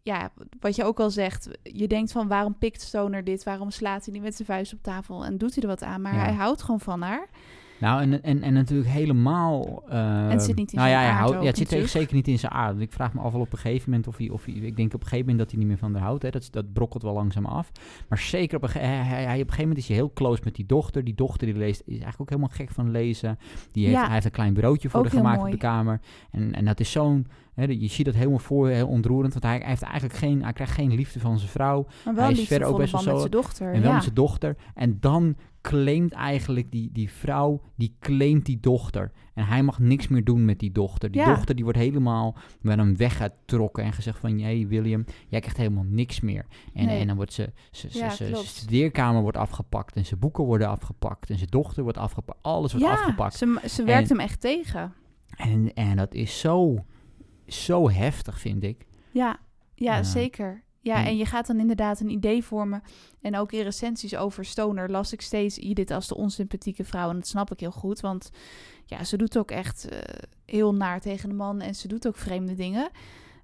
[0.02, 3.42] ja, wat je ook al zegt, je denkt van waarom pikt Stoner dit?
[3.42, 6.00] Waarom slaat hij niet met zijn vuist op tafel en doet hij er wat aan?
[6.00, 6.20] Maar Ja.
[6.20, 7.28] hij houdt gewoon van haar.
[7.80, 9.82] Nou, en, en, en natuurlijk helemaal...
[9.88, 11.90] eh, het zit niet in nou zijn ja, aard ja, het zit natuurlijk.
[11.90, 12.70] zeker niet in zijn aard.
[12.70, 14.28] Want ik vraag me af wel op een gegeven moment of hij...
[14.28, 16.22] Of hij ik denk op een gegeven moment dat hij niet meer van haar houdt.
[16.22, 16.30] Hè.
[16.30, 17.72] Dat, dat brokkelt wel langzaam af.
[18.08, 20.66] Maar zeker op een, hij, op een gegeven moment is hij heel close met die
[20.66, 21.04] dochter.
[21.04, 23.38] Die dochter die leest, is eigenlijk ook helemaal gek van lezen.
[23.72, 24.04] Die heeft, Ja.
[24.04, 26.00] Hij heeft een klein bureautje voor Ook haar gemaakt op de kamer.
[26.30, 27.26] En, en dat is zo'n...
[27.66, 29.32] Je ziet dat helemaal voor, heel ontroerend.
[29.32, 31.86] Want hij, hij heeft eigenlijk geen, hij krijgt geen liefde van zijn vrouw.
[32.04, 33.66] Maar wel hij is verder ook best wel met zo- zijn dochter.
[33.66, 33.92] En wel ja.
[33.94, 34.56] met zijn dochter.
[34.74, 39.12] En dan claimt eigenlijk die, die vrouw, die claimt die dochter.
[39.34, 41.10] En hij mag niks meer doen met die dochter.
[41.10, 41.34] Die Ja.
[41.34, 44.38] dochter die wordt helemaal met hem weggetrokken en gezegd van...
[44.38, 46.46] Hé William, jij krijgt helemaal niks meer.
[46.74, 47.00] En, Nee.
[47.00, 49.96] en dan wordt ze, ze, ze, Ja, ze- studeerkamer wordt afgepakt.
[49.96, 51.30] En zijn boeken worden afgepakt.
[51.30, 52.38] En zijn dochter wordt afgepakt.
[52.42, 53.34] Alles wordt ja, afgepakt.
[53.34, 54.92] Ze, ze werkt En- hem echt tegen.
[55.36, 56.84] En, en dat is zo,
[57.46, 58.86] zo heftig, vind ik.
[59.10, 59.38] Ja,
[59.74, 60.02] ja, Ja.
[60.02, 60.62] zeker.
[60.88, 62.82] Ja, En- en je gaat dan inderdaad een idee vormen.
[63.20, 67.08] En ook in recensies over Stoner las ik steeds Edith als de onsympathieke vrouw.
[67.10, 68.30] En dat snap ik heel goed, want
[68.84, 69.98] ja, ze doet ook echt eh,
[70.46, 71.60] heel naar tegen de man.
[71.60, 72.88] En ze doet ook vreemde dingen.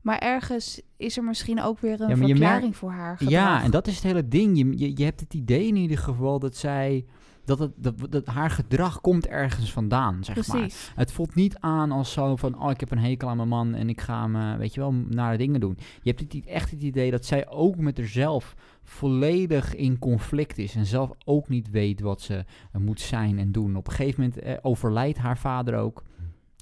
[0.04, 3.32] Maar ergens is er misschien ook weer een Ja, verklaring merkt- voor haar gedrag.
[3.32, 4.58] Ja, en dat is het hele ding.
[4.58, 7.04] Je, je, je hebt het idee in ieder geval dat zij...
[7.44, 10.70] Dat, het, dat, dat haar gedrag komt ergens vandaan, zeg maar.
[10.94, 12.62] Het voelt niet aan als zo van...
[12.62, 14.80] Oh, ik heb een hekel aan mijn man en ik ga hem, eh, weet je
[14.80, 15.78] wel, nare dingen doen.
[16.02, 20.74] Je hebt het, echt het idee dat zij ook met haarzelf volledig in conflict is.
[20.74, 22.34] En zelf ook niet weet wat ze
[22.72, 23.76] eh, moet zijn en doen.
[23.76, 26.02] Op een gegeven moment eh, overlijdt haar vader ook.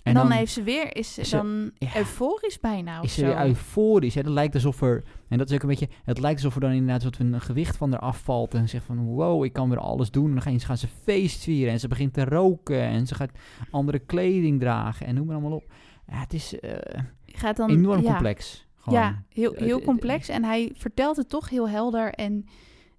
[0.02, 1.96] En dan, heeft ze weer, is ze dan ja.
[1.96, 4.14] euforisch bijna of is ze weer euforisch.
[4.14, 4.22] Hè?
[4.22, 6.70] Dat lijkt alsof er, en dat is ook een beetje, het lijkt alsof er dan
[6.72, 10.10] inderdaad wat een gewicht van haar afvalt en zegt van wow, ik kan weer alles
[10.10, 10.26] doen.
[10.26, 13.14] En dan gaan ze, gaan ze feest vieren en ze begint te roken en ze
[13.14, 13.30] gaat
[13.70, 15.72] andere kleding dragen en noem maar allemaal op.
[16.06, 18.10] Ja, het is eh, Gaat dan, enorm ja.
[18.10, 18.66] complex.
[18.76, 18.98] Gewoon.
[18.98, 20.28] Ja, heel, heel complex.
[20.28, 22.46] En hij vertelt het toch heel helder en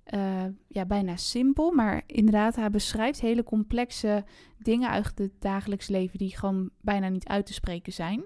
[0.04, 1.72] eh, ja, bijna simpel.
[1.72, 4.24] Maar inderdaad, hij beschrijft hele complexe
[4.58, 8.26] dingen uit het dagelijks leven die gewoon bijna niet uit te spreken zijn.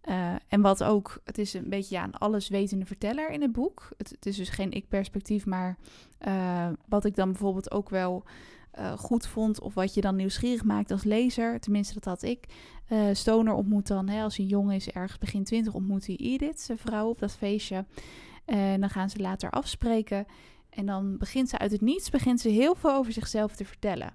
[0.00, 3.88] Eh, en wat ook, het is een beetje ja, een alleswetende verteller in het boek.
[3.96, 5.78] Het, is dus geen ik-perspectief, maar
[6.18, 8.24] eh, wat ik dan bijvoorbeeld ook wel
[8.96, 12.44] goed vond, of wat je dan nieuwsgierig maakt als lezer, tenminste dat had ik.
[13.12, 16.78] Stoner ontmoet dan, hè, als hij jong is, ergens begin twintig, ontmoet hij Edith, zijn
[16.78, 17.84] vrouw, op dat feestje.
[18.44, 20.26] En dan gaan ze later afspreken.
[20.70, 24.14] En dan begint ze uit het niets, begint ze heel veel over zichzelf te vertellen.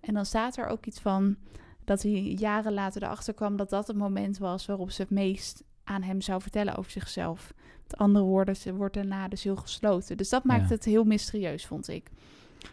[0.00, 1.36] En dan staat er ook iets van
[1.84, 5.62] dat hij jaren later erachter kwam dat dat het moment was waarop ze het meest
[5.84, 7.54] aan hem zou vertellen over zichzelf.
[7.82, 10.16] Met andere woorden, ze wordt daarna dus heel gesloten.
[10.16, 10.74] Dus dat maakt Ja.
[10.74, 12.10] het heel mysterieus, vond ik.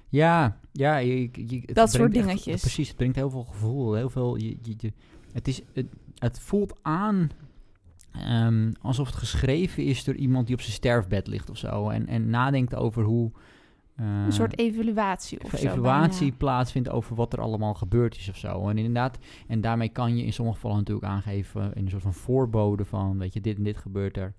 [0.09, 2.61] Ja, ja je, je- je- het Dat soort echt- dingetjes.
[2.61, 4.35] precies, het brengt heel veel gevoel, heel veel.
[4.37, 4.57] Je,
[5.33, 5.85] het, is, het,
[6.17, 7.29] het voelt aan
[8.11, 11.89] ehm, alsof het geschreven is door iemand die op zijn sterfbed ligt of zo.
[11.89, 13.31] En, en nadenkt over hoe.
[13.95, 16.35] eh, Een soort evaluatie of evaluatie bijna.
[16.37, 18.67] plaatsvindt over wat er allemaal gebeurd is of zo.
[18.69, 19.17] En inderdaad,
[19.47, 23.17] en daarmee kan je in sommige gevallen natuurlijk aangeven in een soort van voorbode van,
[23.17, 24.33] weet je, dit en dit gebeurt er.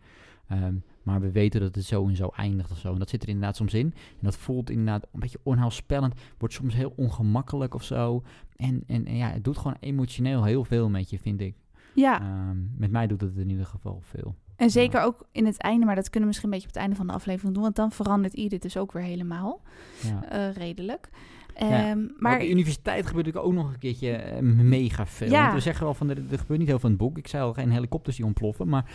[0.48, 2.92] Ehm, maar we weten dat het zo en zo eindigt of zo.
[2.92, 3.87] En dat zit er inderdaad soms in.
[3.96, 6.14] En dat voelt inderdaad een beetje onheilspellend.
[6.38, 8.22] Wordt soms heel ongemakkelijk of zo.
[8.56, 11.54] En, en, en ja, het doet gewoon emotioneel heel veel met je, vind ik.
[11.94, 14.35] Ja, Ehm, met mij doet het in ieder geval veel.
[14.57, 16.83] en zeker ook in het einde, maar dat kunnen we misschien een beetje op het
[16.83, 19.61] einde van de aflevering doen, want dan verandert Edith dus ook weer helemaal.
[20.03, 20.24] Ja.
[20.29, 21.09] eh, redelijk.
[21.57, 25.29] Ja, Ehm, Maar op de universiteit gebeurt natuurlijk ook nog een keertje eh, mega veel.
[25.31, 25.40] Ja.
[25.42, 27.18] Want we zeggen wel van, er, er gebeurt niet heel veel in het boek.
[27.18, 28.68] Ik zei al, geen helikopters die ontploffen.
[28.68, 28.90] Maar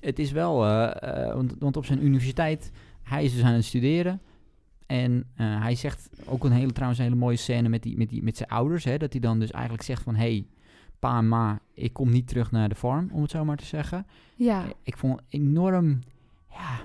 [0.00, 2.70] het is wel, eh, want, want op zijn universiteit,
[3.02, 4.20] hij is dus aan het studeren.
[4.86, 8.22] En hij zegt ook een hele, trouwens een hele mooie scène met, die, met, die,
[8.22, 8.84] met zijn ouders.
[8.84, 10.46] Hè, dat hij dan dus eigenlijk zegt van, hey,
[10.98, 13.64] pa en ma, ik kom niet terug naar de farm, om het zo maar te
[13.64, 14.06] zeggen.
[14.36, 16.00] ja, Ik vond het enorm,
[16.50, 16.78] ja,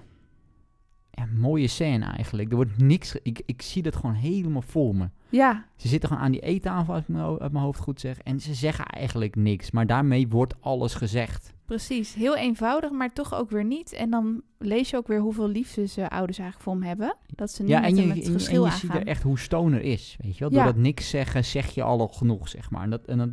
[1.12, 2.50] ja, mooie scène eigenlijk.
[2.50, 5.10] Er wordt niks, ik, ik zie dat gewoon helemaal voor me.
[5.30, 8.20] ja, Ze zitten gewoon aan die eettafel, als ik me uit mijn hoofd goed zeg.
[8.20, 9.72] En ze zeggen eigenlijk niks.
[9.72, 11.54] Maar daarmee wordt alles gezegd.
[11.66, 12.14] precies.
[12.14, 13.94] Heel eenvoudig, maar toch ook weer niet.
[13.94, 17.16] En dan lees je ook weer hoeveel liefde ze ouders eigenlijk voor hem hebben.
[17.28, 19.08] Dat ze niet Ja, met en je, hem en het je, en je ziet er
[19.08, 20.18] echt hoe stoner is.
[20.22, 20.54] Weet je wel?
[20.54, 20.64] Ja.
[20.64, 22.84] Door dat niks zeggen, zeg je al genoeg, zeg maar.
[22.84, 23.30] En dat, en dat,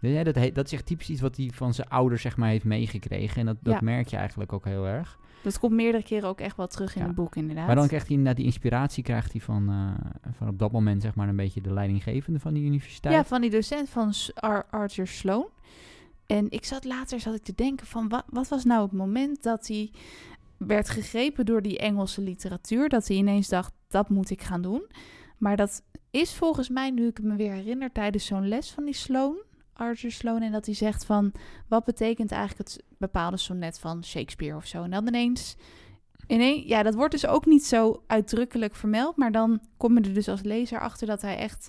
[0.00, 2.48] ja, dat, he- dat is echt typisch iets wat hij van zijn ouders, zeg maar,
[2.48, 3.40] heeft meegekregen.
[3.40, 3.80] En dat, dat Ja.
[3.82, 5.18] merk je eigenlijk ook heel erg.
[5.42, 7.66] Dat komt meerdere keren ook echt wel terug in het boek, inderdaad.
[7.66, 11.02] Maar dan krijgt hij inderdaad die inspiratie krijgt hij van, eh, van op dat moment,
[11.02, 13.14] zeg maar, een beetje de leidinggevende van die universiteit.
[13.14, 15.46] Ja, van die docent van Ar- Arthur Sloan.
[16.26, 19.42] En ik zat later zat ik te denken van wat, wat was nou het moment
[19.42, 19.90] dat hij
[20.56, 24.86] werd gegrepen door die Engelse literatuur, dat hij ineens dacht dat moet ik gaan doen.
[25.38, 28.94] Maar dat is volgens mij, nu ik me weer herinner, tijdens zo'n les van die
[28.94, 29.36] Sloan,
[29.78, 31.32] Arthur Sloan, en dat hij zegt van
[31.68, 34.82] wat betekent eigenlijk het bepaalde sonnet van Shakespeare of zo.
[34.82, 35.56] En dan ineens,
[36.26, 40.14] ineens, ja, dat wordt dus ook niet zo uitdrukkelijk vermeld, maar dan kom je er
[40.14, 41.68] dus als lezer achter dat hij echt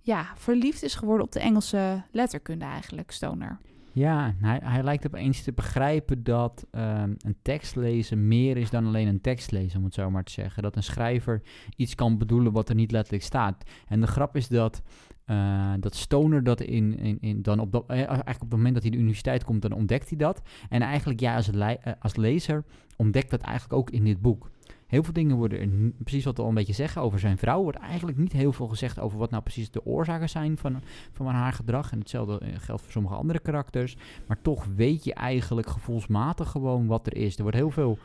[0.00, 3.58] ja, verliefd is geworden op de Engelse letterkunde eigenlijk, Stoner.
[3.92, 8.86] Ja, hij, hij lijkt opeens te begrijpen dat ehm, een tekst lezen meer is dan
[8.86, 10.62] alleen een tekst lezen, om het zo maar te zeggen.
[10.62, 11.42] Dat een schrijver
[11.76, 13.70] iets kan bedoelen wat er niet letterlijk staat.
[13.88, 14.82] En de grap is dat,
[15.26, 18.74] uh, dat Stoner dat in, in, in dan op dat, eh, eigenlijk op het moment
[18.74, 20.42] dat hij de universiteit komt, dan ontdekt hij dat.
[20.68, 22.64] En eigenlijk, ja, als, eh, als lezer
[22.96, 24.50] ontdekt dat eigenlijk ook in dit boek.
[24.90, 27.78] Heel veel dingen worden, precies wat we al een beetje zeggen over zijn vrouw, wordt
[27.78, 30.80] eigenlijk niet heel veel gezegd over wat nou precies de oorzaken zijn van,
[31.12, 31.92] van haar gedrag.
[31.92, 33.96] En hetzelfde eh, geldt voor sommige andere karakters.
[34.26, 37.36] Maar toch weet je eigenlijk gevoelsmatig gewoon wat er is.
[37.36, 37.98] Er wordt heel veel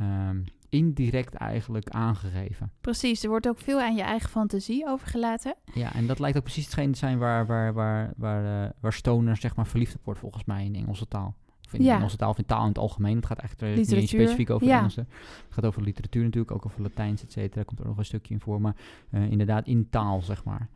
[0.00, 2.72] um, indirect eigenlijk aangegeven.
[2.80, 5.54] Precies, er wordt ook veel aan je eigen fantasie overgelaten.
[5.74, 8.92] Ja, en dat lijkt ook precies hetgeen te zijn waar, waar, waar, waar, uh, waar
[8.92, 11.34] Stoner zeg maar verliefd op wordt volgens mij in Engelse taal.
[11.66, 12.02] Of in ja.
[12.02, 13.16] onze taal of in taal in het algemeen.
[13.16, 14.78] Het gaat echt niet eens specifiek over ja.
[14.78, 15.00] Engelse.
[15.00, 17.54] Het gaat over literatuur natuurlijk, ook over Latijns, et cetera.
[17.54, 18.60] Daar komt er nog een stukje in voor.
[18.60, 18.76] Maar
[19.10, 20.68] uh, inderdaad in taal, zeg maar.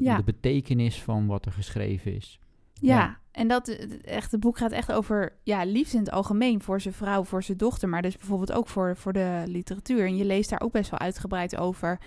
[0.00, 0.16] Ja.
[0.16, 2.40] De betekenis van wat er geschreven is.
[2.72, 3.18] Ja, ja.
[3.30, 3.68] en dat
[4.04, 7.42] echt, het boek gaat echt over ja, liefde in het algemeen voor zijn vrouw, voor
[7.42, 10.06] zijn dochter, maar dus bijvoorbeeld ook voor, voor de literatuur.
[10.06, 12.00] En je leest daar ook best wel uitgebreid over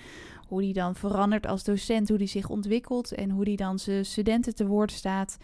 [0.47, 4.05] hoe die dan verandert als docent, hoe die zich ontwikkelt en hoe die dan zijn
[4.05, 5.37] studenten te woord staat.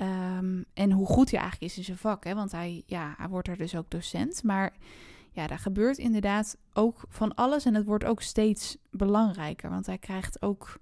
[0.00, 2.24] Um, en hoe goed hij eigenlijk is in zijn vak.
[2.24, 2.34] Hè?
[2.34, 4.42] Want hij, ja, hij wordt er dus ook docent.
[4.42, 4.72] Maar
[5.32, 7.64] ja, daar gebeurt inderdaad ook van alles.
[7.64, 9.70] En het wordt ook steeds belangrijker.
[9.70, 10.78] Want hij krijgt ook.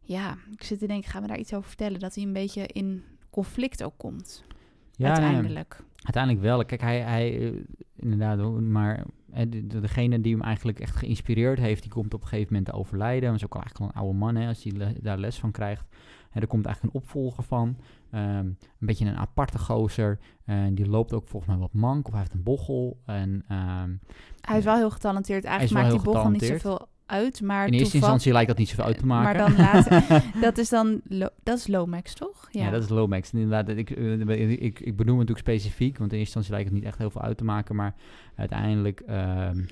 [0.00, 2.00] Ja, ik zit te denken, gaan we daar iets over vertellen?
[2.00, 4.44] Dat hij een beetje in conflict ook komt.
[4.92, 5.76] Ja, uiteindelijk.
[5.78, 6.64] Nee, uiteindelijk wel.
[6.64, 7.60] Kijk, hij, hij uh,
[7.96, 12.52] inderdaad, maar de, degene die hem eigenlijk echt geïnspireerd heeft, die komt op een gegeven
[12.52, 13.28] moment te overlijden.
[13.28, 15.38] Dat is ook al eigenlijk al een oude man, hè, als hij le daar les
[15.38, 15.86] van krijgt.
[16.30, 17.76] En er komt eigenlijk een opvolger van.
[18.14, 20.18] Um, een beetje een aparte gozer.
[20.44, 22.06] En die loopt ook volgens mij wat mank.
[22.06, 23.00] Of hij heeft een bochel.
[23.04, 24.00] En, um,
[24.40, 25.44] hij is wel heel getalenteerd.
[25.44, 27.42] Eigenlijk maakt die bochel niet zoveel uit.
[27.42, 29.40] Maar in eerste instantie lijkt dat niet zoveel uit te maken.
[29.40, 31.00] Maar dan later, dat is dan
[31.42, 32.48] dat is Lomax, toch?
[32.50, 32.64] Ja.
[32.64, 33.32] ja, dat is Lomax.
[33.32, 36.78] Inderdaad, ik, ik, ik, ik benoem het natuurlijk specifiek, want in eerste instantie lijkt het
[36.78, 37.94] niet echt heel veel uit te maken, maar
[38.36, 39.66] uiteindelijk um,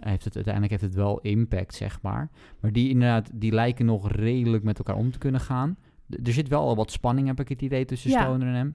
[0.00, 2.30] heeft het uiteindelijk heeft het wel impact, zeg maar.
[2.60, 5.76] Maar die inderdaad, die lijken nog redelijk met elkaar om te kunnen gaan
[6.08, 8.22] er zit wel al wat spanning, heb ik het idee, tussen ja.
[8.22, 8.74] Stoner en hem.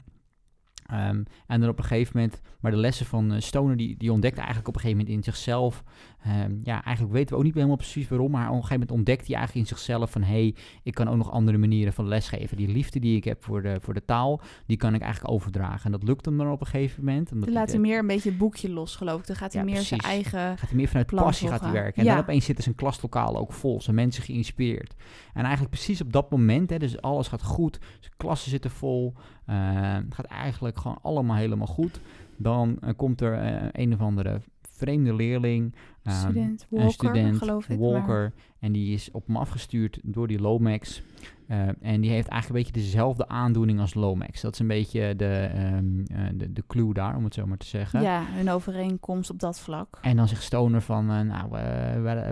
[0.91, 4.11] Um, en dan op een gegeven moment, maar de lessen van uh, Stoner, die, die
[4.11, 5.83] ontdekt eigenlijk op een gegeven moment in zichzelf
[6.27, 8.91] Um, ja, eigenlijk weten we ook niet helemaal precies waarom, maar op een gegeven moment
[8.91, 12.07] ontdekt hij eigenlijk in zichzelf van hé, hey, ik kan ook nog andere manieren van
[12.07, 12.57] lesgeven.
[12.57, 15.85] Die liefde die ik heb voor de, voor de taal, die kan ik eigenlijk overdragen.
[15.85, 17.29] En dat lukt hem dan op een gegeven moment.
[17.29, 19.27] Dan laat hij meer een beetje het boekje los, geloof ik.
[19.27, 20.01] Dan gaat hij ja, meer precies.
[20.01, 21.99] zijn eigen Gaat hij meer vanuit passie gaat hij werken.
[21.99, 22.13] En ja.
[22.13, 24.93] dan opeens zitten zijn klaslokaal ook vol, zijn mensen geïnspireerd.
[25.33, 29.13] En eigenlijk precies op dat moment, hè, dus alles gaat goed, zijn klassen zitten vol,
[29.49, 29.55] uh,
[29.93, 31.99] het gaat eigenlijk gewoon allemaal helemaal goed.
[32.37, 35.75] Dan uh, komt er uh, een of andere vreemde leerling.
[36.03, 37.79] Um, student, Walker, student, geloof ik.
[37.79, 38.21] Walker.
[38.21, 38.31] Maar...
[38.59, 41.01] En die is op hem afgestuurd door die Lomax.
[41.47, 44.41] Uh, en die heeft eigenlijk een beetje dezelfde aandoening als Lomax.
[44.41, 47.57] Dat is een beetje de, um, uh, de, de clue daar, om het zo maar
[47.57, 48.01] te zeggen.
[48.01, 49.97] Ja, een overeenkomst op dat vlak.
[50.01, 51.49] En dan zegt Stoner van, uh, nou,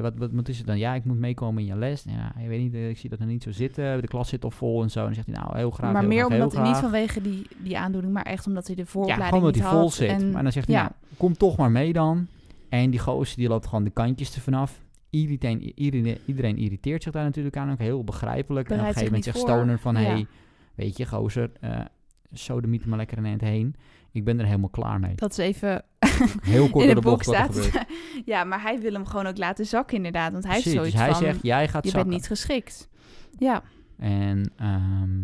[0.02, 0.78] wat, wat, wat is het dan?
[0.78, 2.04] Ja, ik moet meekomen in je les.
[2.04, 4.02] Ja, je weet niet, ik zie dat er niet zo zitten.
[4.02, 5.00] De klas zit al vol en zo.
[5.00, 7.22] En dan zegt hij, nou, heel graag, Maar heel meer graag, omdat hij niet vanwege
[7.22, 9.94] die, die aandoening, maar echt omdat hij de vooropleiding ja, gewoon omdat hij vol had.
[9.94, 10.10] zit.
[10.10, 10.82] En, maar dan zegt hij, ja.
[10.82, 12.28] nou, kom toch maar mee dan.
[12.72, 14.82] En die gozer die loopt gewoon de kantjes er vanaf.
[15.10, 17.72] Iedereen, iedereen, iedereen irriteert zich daar natuurlijk aan.
[17.72, 18.68] Ook heel begrijpelijk.
[18.70, 19.94] en op een gegeven moment zegt Stoner van...
[19.96, 20.00] Ja.
[20.02, 20.26] hey,
[20.76, 21.80] weet je, gozer, uh,
[22.32, 23.76] sodemiet er maar lekker een eind heen.
[24.12, 25.16] Ik ben er helemaal klaar mee.
[25.16, 25.84] Dat is even
[26.42, 27.86] Heel kort in het de bocht er staat.
[28.26, 30.32] ja, maar hij wil hem gewoon ook laten zakken inderdaad.
[30.32, 32.10] Want hij Precies, heeft dus zoiets hij van, zegt, jij gaat je zakken.
[32.10, 32.90] bent niet geschikt.
[33.38, 33.64] Ja,
[33.98, 35.20] En, ehm,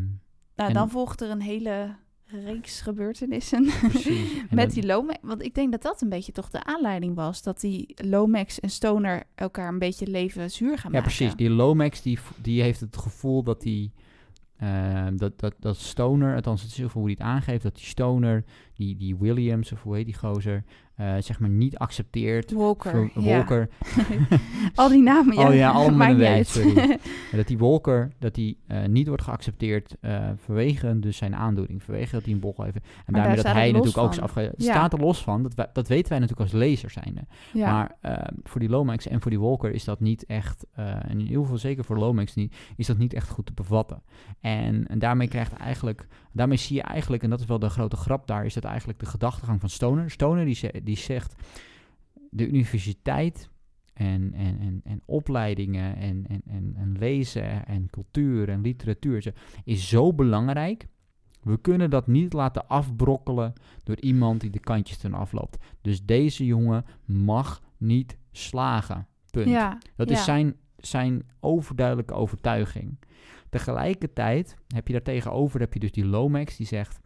[0.55, 1.95] nou En- dan volgt er een hele
[2.27, 3.69] reeks gebeurtenissen.
[4.49, 7.41] Met die Lomax, want ik denk dat dat een beetje toch de aanleiding was.
[7.43, 11.15] Dat die Lomax en Stoner elkaar een beetje leven zuur gaan Ja, maken.
[11.15, 11.35] precies.
[11.35, 13.91] Die Lomax, die, die heeft het gevoel dat die...
[14.57, 17.75] eh, dat, dat, dat Stoner, althans het is heel veel hoe hij het aangeeft, dat
[17.75, 18.43] die Stoner,
[18.77, 20.63] die, die Williams, of hoe heet die gozer,
[20.95, 22.51] eh, zeg maar niet accepteert.
[22.51, 22.91] Walker.
[22.91, 23.35] Ver- ja.
[23.37, 23.69] Walker.
[24.75, 25.47] Al die namen, ja.
[25.47, 26.97] Oh ja, allemaal een sorry.
[27.35, 31.83] Dat die Walker, dat die eh, niet wordt geaccepteerd eh, vanwege dus zijn aandoening.
[31.83, 32.75] Vanwege dat hij een bochel heeft.
[32.75, 34.41] En daar daarmee dat hij natuurlijk ook is afge...
[34.57, 34.71] Ja.
[34.71, 35.43] staat er los van.
[35.43, 37.21] Dat, wij- dat weten wij natuurlijk als lezers zijnde.
[37.53, 37.71] ja.
[37.71, 37.97] Maar
[38.43, 41.57] voor die Lomax en voor die Walker is dat niet echt, en in ieder geval
[41.57, 44.01] zeker voor Lomax niet, is dat niet echt goed te bevatten.
[44.41, 47.95] En, en daarmee krijgt eigenlijk, daarmee zie je eigenlijk, en dat is wel de grote
[47.95, 50.11] grap daar, is dat eigenlijk de gedachtegang van Stoner.
[50.11, 51.35] Stoner die, die zegt,
[52.29, 53.49] de universiteit
[53.93, 59.89] en, en, en, en opleidingen en, en, en, en lezen en cultuur en literatuur is
[59.89, 60.87] zo belangrijk.
[61.41, 65.57] We kunnen dat niet laten afbrokkelen door iemand die de kantjes ten afloopt.
[65.81, 69.07] Dus deze jongen mag niet slagen.
[69.31, 69.47] Punt.
[69.47, 69.77] ja.
[69.95, 70.15] Dat ja.
[70.15, 72.97] is zijn, zijn overduidelijke overtuiging.
[73.49, 76.99] Tegelijkertijd heb je daar tegenover heb je dus die Lomax die zegt...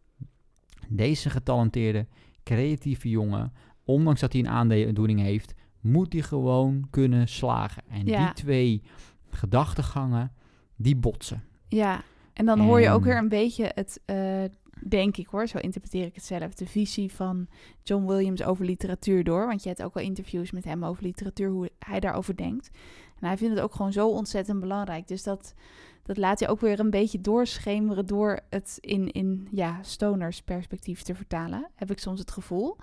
[0.89, 2.07] Deze getalenteerde,
[2.43, 5.53] creatieve jongen, ondanks dat hij een aandoening heeft...
[5.81, 7.83] moet hij gewoon kunnen slagen.
[7.89, 8.25] En Ja.
[8.25, 8.81] die twee
[9.29, 10.31] gedachtegangen,
[10.75, 11.43] die botsen.
[11.67, 12.01] Ja,
[12.33, 14.43] en dan hoor je ook weer een beetje het, eh,
[14.87, 17.47] denk ik hoor, zo interpreteer ik het zelf, de visie van
[17.83, 19.47] John Williams over literatuur door.
[19.47, 22.69] Want je hebt ook wel interviews met hem over literatuur, hoe hij daarover denkt.
[23.19, 25.07] En hij vindt het ook gewoon zo ontzettend belangrijk.
[25.07, 25.53] Dus dat,
[26.03, 31.01] dat laat hij ook weer een beetje doorschemeren door het in, in ja, stoners perspectief
[31.01, 32.77] te vertalen, heb ik soms het gevoel.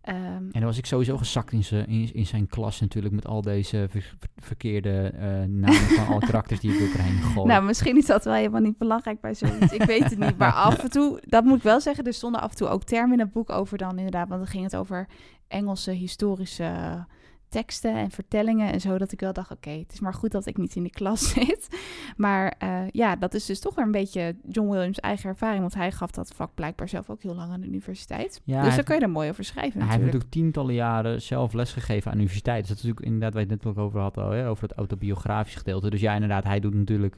[0.00, 3.14] Ehm, En dan was ik sowieso gezakt in, zijn in, in zijn klas natuurlijk...
[3.14, 7.46] met al deze ver- ver- verkeerde eh, namen van alle karakters die ik erheen gooi.
[7.46, 9.72] Nou, misschien is dat wel helemaal niet belangrijk bij zoiets.
[9.72, 10.38] Ik weet het niet.
[10.38, 12.84] Maar af en toe, dat moet ik wel zeggen, er stonden af en toe ook
[12.84, 14.28] termen in het boek over dan inderdaad.
[14.28, 15.08] Want dan ging het over
[15.48, 17.06] Engelse historische
[17.50, 18.98] teksten en vertellingen en zo.
[18.98, 21.30] Dat ik wel dacht, oké, het is maar goed dat ik niet in de klas
[21.34, 21.68] zit.
[22.16, 25.60] Maar eh, ja, dat is dus toch weer een beetje John Williams' eigen ervaring.
[25.60, 28.40] Want hij gaf dat vak blijkbaar zelf ook heel lang aan de universiteit.
[28.44, 30.24] Ja, dus daar kun je er mooi over schrijven Hij heeft natuurlijk.
[30.24, 32.60] natuurlijk tientallen jaren zelf lesgegeven aan de universiteit.
[32.60, 34.68] Dus dat is natuurlijk inderdaad waar je het net ook over had, al, hè, over
[34.68, 35.90] het autobiografische gedeelte.
[35.90, 37.16] Dus ja, inderdaad, hij doet natuurlijk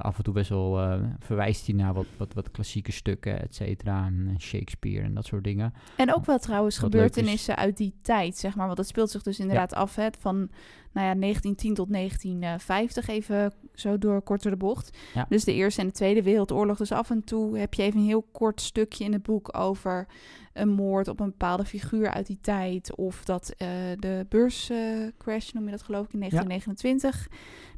[0.00, 3.54] af en toe best wel, eh, verwijst hij naar wat, wat, wat klassieke stukken, et
[3.54, 4.06] cetera.
[4.06, 5.74] En Shakespeare en dat soort dingen.
[5.96, 8.66] En ook wel trouwens Wat gebeurtenissen uit die tijd, zeg maar.
[8.66, 10.50] Want dat speelt zich dus inderdaad af hè, van
[10.94, 14.98] nou ja, 1910 tot 1950, even zo door kort door de bocht.
[15.14, 15.26] Ja.
[15.28, 16.76] Dus de Eerste en de Tweede Wereldoorlog.
[16.76, 20.06] Dus af en toe heb je even een heel kort stukje in het boek over
[20.52, 22.96] een moord op een bepaalde figuur uit die tijd.
[22.96, 27.28] Of dat eh, de beurscrash, noem je dat geloof ik, in 1929.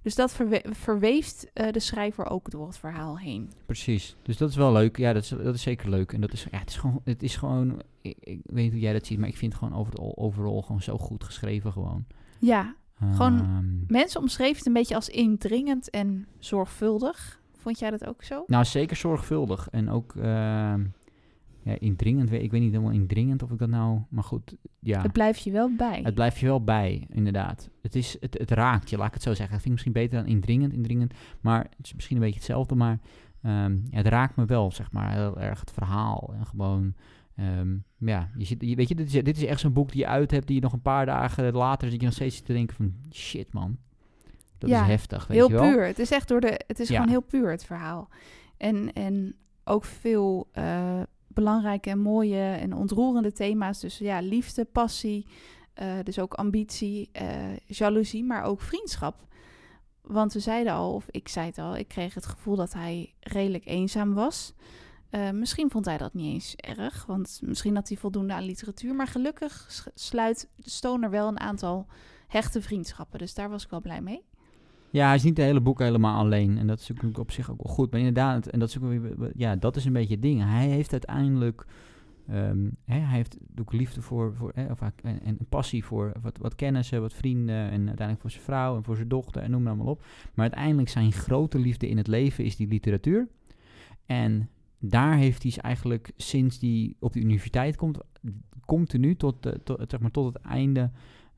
[0.03, 3.51] Dus dat verwe- verweeft eh, de schrijver ook door het verhaal heen.
[3.67, 4.17] Precies.
[4.23, 4.97] Dus dat is wel leuk.
[4.97, 6.13] Ja, dat is, dat is zeker leuk.
[6.13, 8.81] En dat is, ja, het is gewoon, het is gewoon ik, ik weet niet hoe
[8.81, 12.05] jij dat ziet, maar ik vind het gewoon overal, overal gewoon zo goed geschreven gewoon.
[12.39, 17.41] Ja, Gewoon Ehm, mensen omschreven het een beetje als indringend en zorgvuldig.
[17.57, 18.45] Vond jij dat ook zo?
[18.47, 19.69] Nou, zeker zorgvuldig.
[19.71, 20.85] En ook ehm,
[21.63, 22.31] ja, indringend.
[22.31, 24.01] weet- Ik weet niet helemaal indringend of ik dat nou...
[24.09, 25.03] Maar goed, ja.
[25.03, 26.01] Het blijft je wel bij.
[26.03, 27.71] Het blijft je wel bij, inderdaad.
[27.83, 29.51] Het, is, het, het raakt je, laat ik het zo zeggen.
[29.55, 31.15] Dat vind ik misschien beter dan indringend, indringend.
[31.41, 32.75] Maar het is misschien een beetje hetzelfde.
[32.75, 32.99] Maar
[33.43, 36.35] ehm, ja, het raakt me wel, zeg maar, heel erg het verhaal.
[36.39, 36.95] En gewoon,
[37.37, 40.01] ehm, ja, je zit, je, weet je, dit is, dit is echt zo'n boek die
[40.01, 40.47] je uit hebt...
[40.47, 42.95] die je nog een paar dagen later zit je nog steeds te denken van...
[43.13, 43.77] Shit, man.
[44.59, 45.71] Dat Ja, is heftig, weet heel je wel.
[45.73, 45.87] puur.
[45.87, 46.61] Het is echt door de.
[46.67, 46.95] Het is Ja.
[46.95, 48.09] gewoon heel puur het verhaal.
[48.57, 53.81] En, en ook veel eh, belangrijke en mooie en ontroerende thema's.
[53.81, 55.27] Dus ja, liefde, passie.
[55.75, 59.25] eh, dus ook ambitie, eh, jaloezie, maar ook vriendschap.
[60.03, 63.15] Want we zeiden al, of ik zei het al, ik kreeg het gevoel dat hij
[63.21, 64.55] redelijk eenzaam was.
[65.11, 68.95] Eh, misschien vond hij dat niet eens erg, want misschien had hij voldoende aan literatuur.
[68.95, 71.87] Maar gelukkig sluit Stoner wel een aantal
[72.27, 73.19] hechte vriendschappen.
[73.19, 74.23] Dus daar was ik wel blij mee.
[74.91, 76.59] Ja, hij is niet het hele boek helemaal alleen.
[76.59, 77.91] En dat is natuurlijk op zich ook wel goed.
[77.91, 78.93] Maar inderdaad, en dat is, ook
[79.37, 80.43] ja, dat is een beetje het ding.
[80.43, 81.67] Hij heeft uiteindelijk...
[82.29, 84.35] ehm, hè, hij heeft ook liefde voor...
[84.35, 87.71] voor hè, of, en, en passie voor wat, wat kennissen, wat vrienden...
[87.71, 90.05] en uiteindelijk voor zijn vrouw en voor zijn dochter en noem maar allemaal op.
[90.35, 93.29] Maar uiteindelijk zijn grote liefde in het leven is die literatuur.
[94.07, 97.99] En daar heeft hij eigenlijk sinds hij op de universiteit komt...
[98.65, 100.91] continu tot, tot, zeg maar, tot het einde...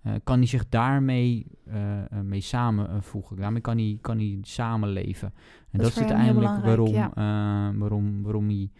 [0.02, 3.36] eh, kan hij zich daarmee eh, mee samenvoegen.
[3.36, 5.32] Daarmee kan hij, kan hij samenleven.
[5.70, 7.10] En Dat dat, is uiteindelijk waarom,
[7.78, 8.70] waarom, waarom hij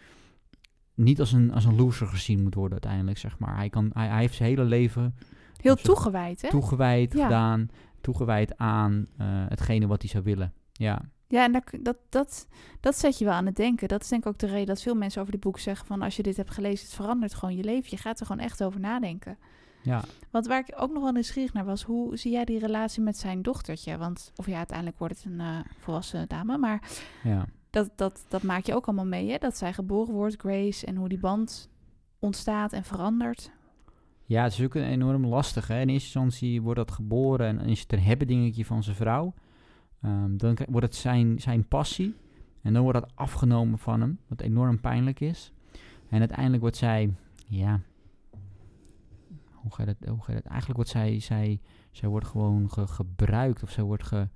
[0.95, 3.57] niet als een, als een loser gezien moet worden uiteindelijk, zeg maar.
[3.57, 5.15] Hij, kan, hij, hij heeft zijn hele leven
[5.57, 6.49] Heel toegewijd, hè?
[6.49, 7.25] toegewijd Ja.
[7.25, 7.69] gedaan,
[8.01, 9.07] toegewijd aan
[9.49, 10.53] hetgene wat hij zou willen.
[10.73, 12.47] Ja, Ja, en kun- dat, dat,
[12.81, 13.89] dat zet je wel aan het denken.
[13.89, 16.03] Dat is denk ik ook de reden dat veel mensen over dit boek zeggen van
[16.03, 17.91] als je dit hebt gelezen, het verandert gewoon je leven.
[17.91, 19.39] Je gaat er gewoon echt over nadenken.
[19.83, 20.05] ja.
[20.31, 23.17] Want waar ik ook nog wel nieuwsgierig naar was, hoe zie jij die relatie met
[23.17, 23.97] zijn dochtertje?
[23.99, 26.83] Want, of ja, uiteindelijk wordt het een eh, volwassen dame, maar
[27.25, 27.47] ja.
[27.71, 29.39] dat, dat, dat maak je ook allemaal mee, hè?
[29.39, 31.71] Dat zij geboren wordt, Grace, en hoe die band
[32.19, 33.51] ontstaat en verandert.
[34.25, 35.67] Ja, het is ook een enorm lastig.
[35.69, 35.81] Hè?
[35.81, 39.35] In eerste instantie wordt dat geboren en is het een hebben dingetje van zijn vrouw.
[40.03, 42.15] Ehm, dan wordt het zijn, zijn passie.
[42.63, 45.53] En dan wordt dat afgenomen van hem, wat enorm pijnlijk is.
[46.09, 47.15] En uiteindelijk wordt zij,
[47.47, 47.81] ja,
[49.53, 50.47] hoe gaat het, hoe gaat het?
[50.47, 54.29] Eigenlijk wordt zij, zij, zij wordt gewoon ge- gebruikt of zij wordt ge,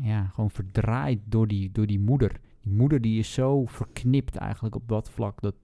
[0.00, 2.40] ja, gewoon verdraaid door die, door die moeder.
[2.60, 5.54] Die moeder die is zo verknipt eigenlijk op dat vlak dat,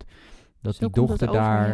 [0.61, 1.69] dat Zo die dochter over, daar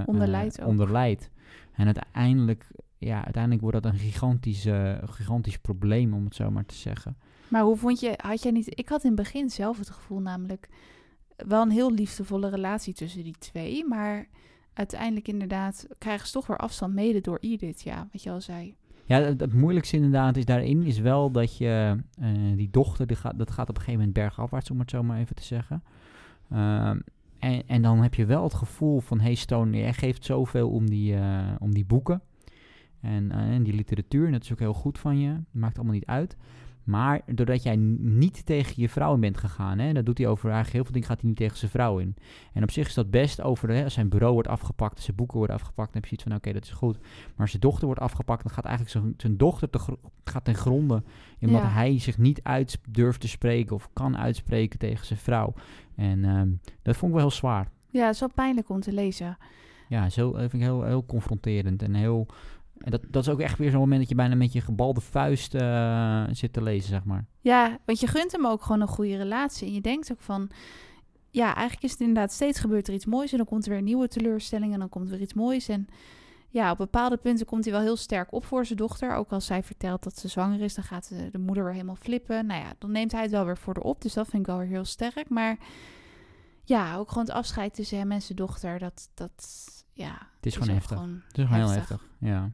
[0.00, 1.30] eh, Onder eh, onder lijdt.
[1.72, 2.66] En uiteindelijk,
[2.98, 7.16] ja, uiteindelijk wordt dat een gigantisch, eh, gigantisch probleem, om het zo maar te zeggen.
[7.48, 10.20] Maar hoe vond je, had jij niet, ik had in het begin zelf het gevoel
[10.20, 10.68] namelijk,
[11.36, 14.28] wel een heel liefdevolle relatie tussen die twee, maar
[14.72, 18.74] uiteindelijk inderdaad krijgen ze toch weer afstand mede door Edith, ja, wat je al zei.
[19.04, 23.16] Ja, het, het moeilijkste inderdaad is daarin is wel dat je eh, die dochter, die
[23.16, 25.82] gaat, dat gaat op een gegeven moment bergafwaarts, om het zo maar even te zeggen.
[26.50, 26.98] Ehm,
[27.38, 30.90] en, en dan heb je wel het gevoel van, hey Stone, jij geeft zoveel om
[30.90, 32.22] die, eh, om die boeken
[33.00, 34.26] en, eh, en die literatuur.
[34.26, 36.36] En dat is ook heel goed van je, maakt allemaal niet uit.
[36.84, 40.44] Maar doordat jij niet tegen je vrouw in bent gegaan, hè, dat doet hij over
[40.44, 42.16] eigenlijk heel veel dingen gaat hij niet tegen zijn vrouw in.
[42.52, 45.38] En op zich is dat best over, hè, als zijn bureau wordt afgepakt, zijn boeken
[45.38, 46.98] worden afgepakt, dan heb je iets van, oké, dat is goed.
[47.00, 49.78] Maar als zijn dochter wordt afgepakt, dan gaat eigenlijk zijn, zijn dochter te
[50.24, 51.02] gaat ten gronde.
[51.40, 51.68] Omdat Ja.
[51.68, 55.52] hij zich niet uit durft te spreken of kan uitspreken tegen zijn vrouw.
[55.94, 56.48] En ehm,
[56.82, 57.68] dat vond ik wel heel zwaar.
[57.90, 59.36] Ja, het is wel pijnlijk om te lezen.
[59.88, 62.26] Ja, zo dat vind ik heel, heel confronterend en heel...
[62.78, 65.00] En dat, dat is ook echt weer zo'n moment dat je bijna met je gebalde
[65.00, 67.26] vuist eh, zit te lezen, zeg maar.
[67.40, 69.66] Ja, want je gunt hem ook gewoon een goede relatie.
[69.66, 70.50] En je denkt ook van,
[71.30, 73.30] ja, eigenlijk is het inderdaad steeds gebeurt er iets moois.
[73.30, 75.68] En dan komt er weer een nieuwe teleurstelling en dan komt er weer iets moois.
[75.68, 75.88] En
[76.48, 79.14] ja, op bepaalde punten komt hij wel heel sterk op voor zijn dochter.
[79.14, 81.96] Ook als zij vertelt dat ze zwanger is, dan gaat de, de moeder weer helemaal
[81.96, 82.46] flippen.
[82.46, 84.02] Nou ja, dan neemt hij het wel weer voor de op.
[84.02, 85.28] Dus dat vind ik wel weer heel sterk.
[85.28, 85.58] Maar
[86.64, 88.78] ja, ook gewoon het afscheid tussen hem en zijn dochter.
[88.78, 90.28] Dat, dat ja...
[90.36, 90.96] Het is gewoon heftig.
[90.96, 92.50] gewoon Het is gewoon heel heftig, ja.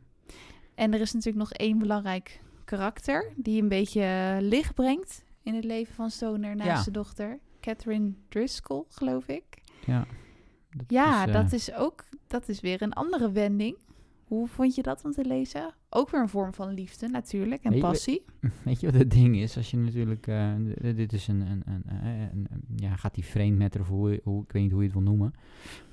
[0.74, 5.54] En er is natuurlijk nog één belangrijk karakter die een beetje eh, licht brengt in
[5.54, 6.80] het leven van Stoner naast Ja.
[6.82, 7.38] zijn dochter.
[7.60, 9.44] Catherine Driscoll, geloof ik.
[9.86, 10.06] Ja,
[10.70, 13.76] dat Ja, is, eh, dat is ook dat is weer een andere wending.
[14.24, 15.74] Hoe vond je dat om te lezen?
[15.90, 18.24] Ook weer een vorm van liefde natuurlijk en Weet je- passie.
[18.64, 19.56] Weet je wat het ding is?
[19.56, 20.26] Als je natuurlijk...
[20.26, 21.40] eh, dit is een...
[21.40, 24.80] een, een, ja, gaat die vreemd met haar, of hoe, hoe, ik weet niet hoe
[24.80, 25.34] je het wil noemen.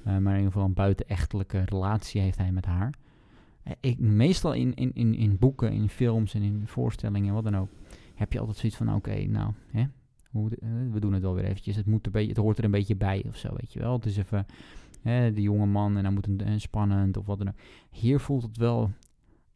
[0.03, 2.93] Maar in ieder geval een buitenechtelijke relatie heeft hij met haar.
[3.69, 7.43] Eh, ik, meestal in, in, in, in boeken, in films en in voorstellingen en wat
[7.43, 7.69] dan ook...
[8.15, 9.83] heb je altijd zoiets van, oké, nou, hè,
[10.29, 11.75] hoe, de- eh, we doen het wel weer eventjes.
[11.75, 13.93] Het, moet een beetje, het hoort er een beetje bij of zo, weet je wel.
[13.93, 14.45] Het is even...
[15.01, 17.55] Hè, die jonge man en dan moet een, een spannend of wat dan ook.
[17.91, 18.91] Hier voelt het wel...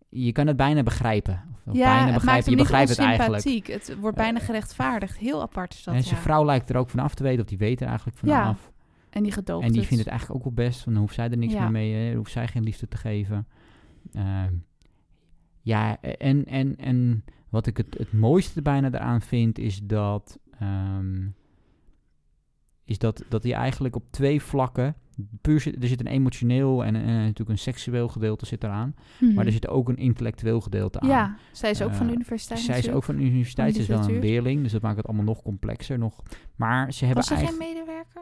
[0.09, 1.41] Je kan het bijna begrijpen.
[1.65, 2.51] Of, ja, bijna het begrijpen.
[2.51, 3.67] Je begrijpt het eigenlijk.
[3.67, 5.17] Het wordt bijna Eh, gerechtvaardigd.
[5.17, 6.21] Heel apart is dat, en zijn ja.
[6.21, 8.55] vrouw lijkt er ook van af te weten, of die weet er eigenlijk van Ja.
[9.09, 9.87] En die gedoopt En die het.
[9.87, 11.59] vindt het eigenlijk ook wel best, dan hoeft zij er niks Ja.
[11.61, 13.47] meer mee, hè, hoeft zij geen liefde te geven.
[14.13, 14.53] Ehm,
[15.61, 21.27] ja, en, en, en wat ik het, het mooiste bijna eraan vind, is dat, ehm,
[22.85, 24.95] is dat, dat hij eigenlijk op twee vlakken,
[25.41, 29.33] puur zit, er zit een emotioneel en, en natuurlijk een seksueel gedeelte zit eraan, Mhm.
[29.33, 31.09] maar er zit ook een intellectueel gedeelte aan.
[31.09, 33.81] Ja, zij is ook van de Eh, universiteit Zij is ook van de universiteit, ze
[33.81, 35.97] is wel een leerling, dus dat maakt het allemaal nog complexer.
[35.99, 36.23] Nog,
[36.55, 38.21] maar ze hebben Was ze geen medewerker?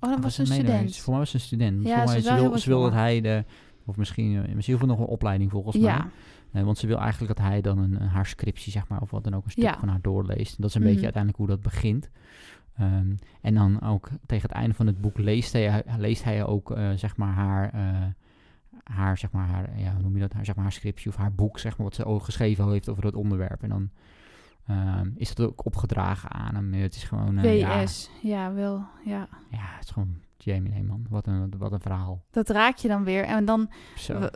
[0.00, 0.96] Oh, dat was een student.
[0.96, 1.86] Voor mij was ze een student.
[1.86, 3.44] Ja, ze wil, ze wil dat hij de...
[3.90, 5.84] Of misschien, eh, misschien veel nog een opleiding volgens mij.
[5.92, 6.08] Ja,
[6.52, 9.10] Eh, want ze wil eigenlijk dat hij dan een, een haar scriptie, zeg maar, of
[9.10, 9.78] wat dan ook, een stuk Ja.
[9.78, 10.60] van haar doorleest.
[10.60, 10.90] Dat is een Mhm.
[10.90, 12.10] beetje uiteindelijk hoe dat begint.
[12.76, 16.70] Ehm, en dan ook tegen het einde van het boek leest hij, leest hij ook,
[16.70, 18.06] eh, zeg maar, haar, eh,
[18.84, 21.16] haar, zeg maar, haar, ja, hoe noem je dat, haar, zeg maar, haar scriptie of
[21.16, 23.62] haar boek, zeg maar, wat ze ook geschreven heeft over het onderwerp.
[23.62, 23.90] En dan
[24.66, 26.72] ehm, is dat ook opgedragen aan hem.
[26.72, 28.10] Het is gewoon, eh, ja, WS.
[28.22, 28.84] Ja, wel.
[29.04, 29.28] Ja.
[29.50, 31.06] ja, het is gewoon Jamie Leeman.
[31.10, 32.24] Wat een, wat een verhaal.
[32.30, 33.24] Dat raak je dan weer.
[33.24, 33.70] En dan,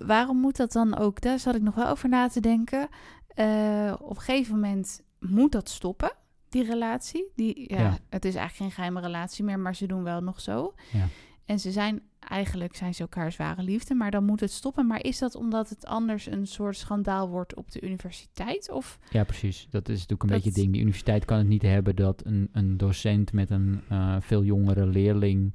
[0.06, 1.20] waarom moet dat dan ook?
[1.20, 2.88] Daar zat ik nog wel over na te denken.
[3.28, 6.12] Eh, op een gegeven moment moet dat stoppen,
[6.48, 7.24] die relatie.
[7.36, 7.98] Die, ja, Ja.
[8.08, 10.74] Het is eigenlijk geen geheime relatie meer, maar ze doen wel nog zo.
[10.92, 11.06] Ja.
[11.44, 14.86] En ze zijn eigenlijk zijn ze elkaars ware liefde, maar dan moet het stoppen.
[14.86, 18.70] Maar is dat omdat het anders een soort schandaal wordt op de universiteit?
[18.70, 19.66] Of Ja, precies.
[19.70, 20.72] Dat is natuurlijk een Dat- beetje het ding.
[20.72, 24.86] Die universiteit kan het niet hebben dat een, een docent met een eh, veel jongere
[24.86, 25.54] leerling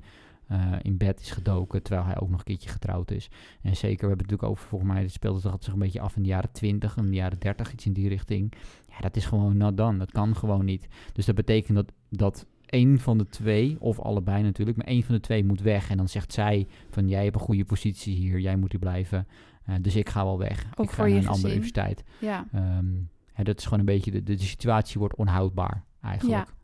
[0.49, 3.29] eh, in bed is gedoken, terwijl hij ook nog een keertje getrouwd is.
[3.61, 6.01] En zeker, we hebben het natuurlijk over, volgens mij, het speelde zich zich een beetje
[6.01, 8.53] af in de jaren 20, in de jaren 30, iets in die richting.
[8.89, 9.97] Ja, dat is gewoon not done.
[9.97, 10.87] Dat kan gewoon niet.
[11.13, 15.15] Dus dat betekent dat, dat één van de twee, of allebei natuurlijk, maar één van
[15.15, 15.89] de twee moet weg.
[15.89, 19.27] En dan zegt zij van, jij hebt een goede positie hier, jij moet hier blijven.
[19.63, 20.65] Eh, dus ik ga wel weg.
[20.75, 22.03] Ook ik ga naar een andere universiteit.
[22.19, 22.85] ja, Ehm,
[23.33, 26.47] hè, dat is gewoon een beetje, de, de, de situatie wordt onhoudbaar eigenlijk.
[26.47, 26.57] Ja.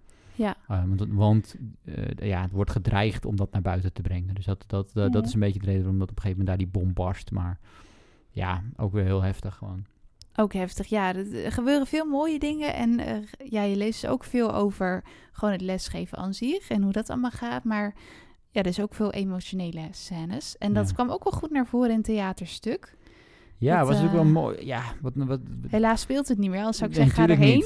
[0.72, 1.56] Uh, want
[1.86, 4.36] uh, ja, het wordt gedreigd om dat naar buiten te brengen.
[4.36, 5.10] Dus dat, dat, uh, Ja.
[5.10, 6.94] dat is een beetje de reden waarom dat op een gegeven moment daar die bom
[6.94, 7.32] barst.
[7.32, 7.60] Maar
[8.30, 9.86] ja, ook weer heel heftig gewoon.
[10.36, 11.16] Ook heftig, ja.
[11.16, 12.74] Er gebeuren veel mooie dingen.
[12.74, 16.82] En uh, ja, je leest dus ook veel over gewoon het lesgeven aan zich en
[16.82, 17.64] hoe dat allemaal gaat.
[17.64, 17.94] Maar
[18.52, 20.58] ja, er is ook veel emotionele scènes.
[20.58, 20.94] En dat Ja.
[20.94, 22.96] kwam ook wel goed naar voren in het theaterstuk.
[23.58, 24.66] Ja, Dat, was ook wel eh, mooi.
[24.66, 27.64] Ja, wat, wat, Helaas speelt het niet meer, anders zou ik zeggen, ga erheen.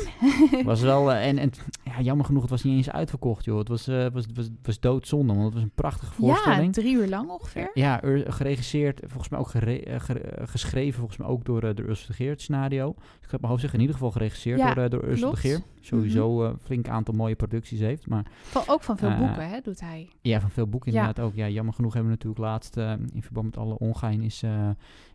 [0.66, 1.52] was wel, eh, en, en
[1.84, 3.58] ja, jammer genoeg, het was niet eens uitverkocht, joh.
[3.58, 6.74] Het was, eh was, was, was doodzonde, want het was een prachtige ja, voorstelling.
[6.74, 7.72] drie uur lang ongeveer.
[7.74, 10.00] Ja, geregisseerd, volgens mij ook gere-
[10.46, 12.90] geschreven, volgens mij ook door, eh, door Ursula de Geer, het scenario.
[12.90, 15.38] Ik ga het mijn hoofd zeggen, in ieder geval geregisseerd Ja, door, door Ursula de.
[15.38, 15.62] Geer.
[15.82, 19.80] Sowieso een flink aantal mooie producties heeft, maar Van, ook van veel boeken, hè, doet
[19.80, 20.10] hij.
[20.22, 21.00] ja, van veel boeken Ja.
[21.00, 21.36] inderdaad ook.
[21.36, 22.78] Ja, jammer genoeg hebben we natuurlijk laatst,
[23.14, 24.44] in verband met alle ongein, is,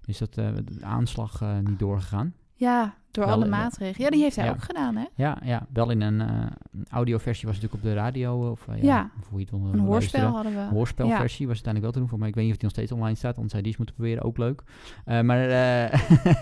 [0.06, 2.34] is dat eh, de aanslag eh, niet doorgegaan.
[2.54, 4.04] Ja, door Wel, alle eh, maatregelen.
[4.04, 4.50] Ja, die heeft hij ja.
[4.50, 5.04] ook gedaan, hè?
[5.14, 6.22] Ja, ja, wel in een,
[6.88, 9.10] audioversie was het natuurlijk op de radio, of ja, Ja.
[9.20, 9.86] of hoe je het Een luisteren.
[9.86, 10.58] hoorspel hadden we.
[10.58, 12.28] Een hoorspelversie was uiteindelijk wel te doen voor mij.
[12.28, 14.22] Ik weet niet of die nog steeds online staat, want zij die eens moeten proberen,
[14.22, 14.62] ook leuk.
[15.04, 15.22] Maar,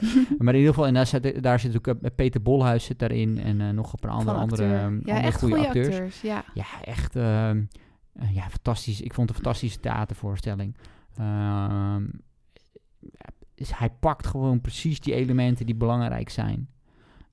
[0.39, 3.75] maar in ieder geval, en daar zit, daar zit ook Peter Bolhuis zit daarin en
[3.75, 5.89] nog een paar andere, andere, ehm, ja, andere echt goede goede acteurs.
[5.89, 6.21] acteurs.
[6.21, 6.45] Ja.
[6.55, 7.63] Ja, echt ehm,
[8.13, 9.01] eh, ja, fantastisch.
[9.01, 10.77] Ik vond het een fantastische theatervoorstelling.
[13.63, 16.69] Dus hij pakt gewoon precies die elementen die belangrijk zijn.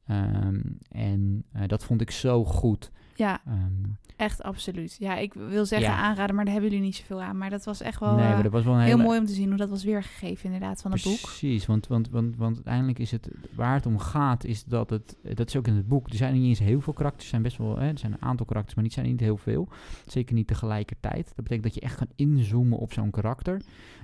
[0.05, 0.59] Ehm,
[0.89, 2.91] en eh, dat vond ik zo goed.
[3.15, 4.95] ja, Ehm, echt absoluut.
[4.99, 5.97] Ja, ik wil zeggen Ja.
[5.97, 7.38] aanraden, maar daar hebben jullie niet zoveel aan.
[7.38, 9.34] Maar dat was echt wel nee, eh, dat was wel heel hele, mooi om te
[9.34, 11.21] zien hoe dat was weergegeven inderdaad van het boek.
[11.21, 15.17] Precies, want, want, want, want uiteindelijk is het waar het om gaat, is dat het,
[15.34, 17.41] dat is ook in het boek, er zijn niet eens heel veel karakters, er zijn
[17.41, 19.67] best wel, hè, er zijn een aantal karakters, maar niet zijn niet heel veel.
[20.05, 21.25] Zeker niet tegelijkertijd.
[21.25, 23.61] Dat betekent dat je echt kan inzoomen op zo'n karakter.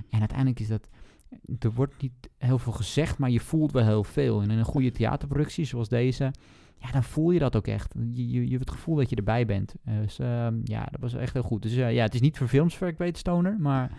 [0.09, 0.87] En uiteindelijk is dat,
[1.59, 4.41] er wordt niet heel veel gezegd, maar je voelt wel heel veel.
[4.41, 6.31] En in een goede theaterproductie zoals deze,
[6.77, 7.93] ja, dan voel je dat ook echt.
[8.13, 9.75] Je, je, je hebt het gevoel dat je erbij bent.
[9.83, 11.61] Eh, dus ehm, ja, dat was echt heel goed.
[11.61, 13.91] Dus eh, ja, het is niet voor films, zover ik weet, Stoner, maar...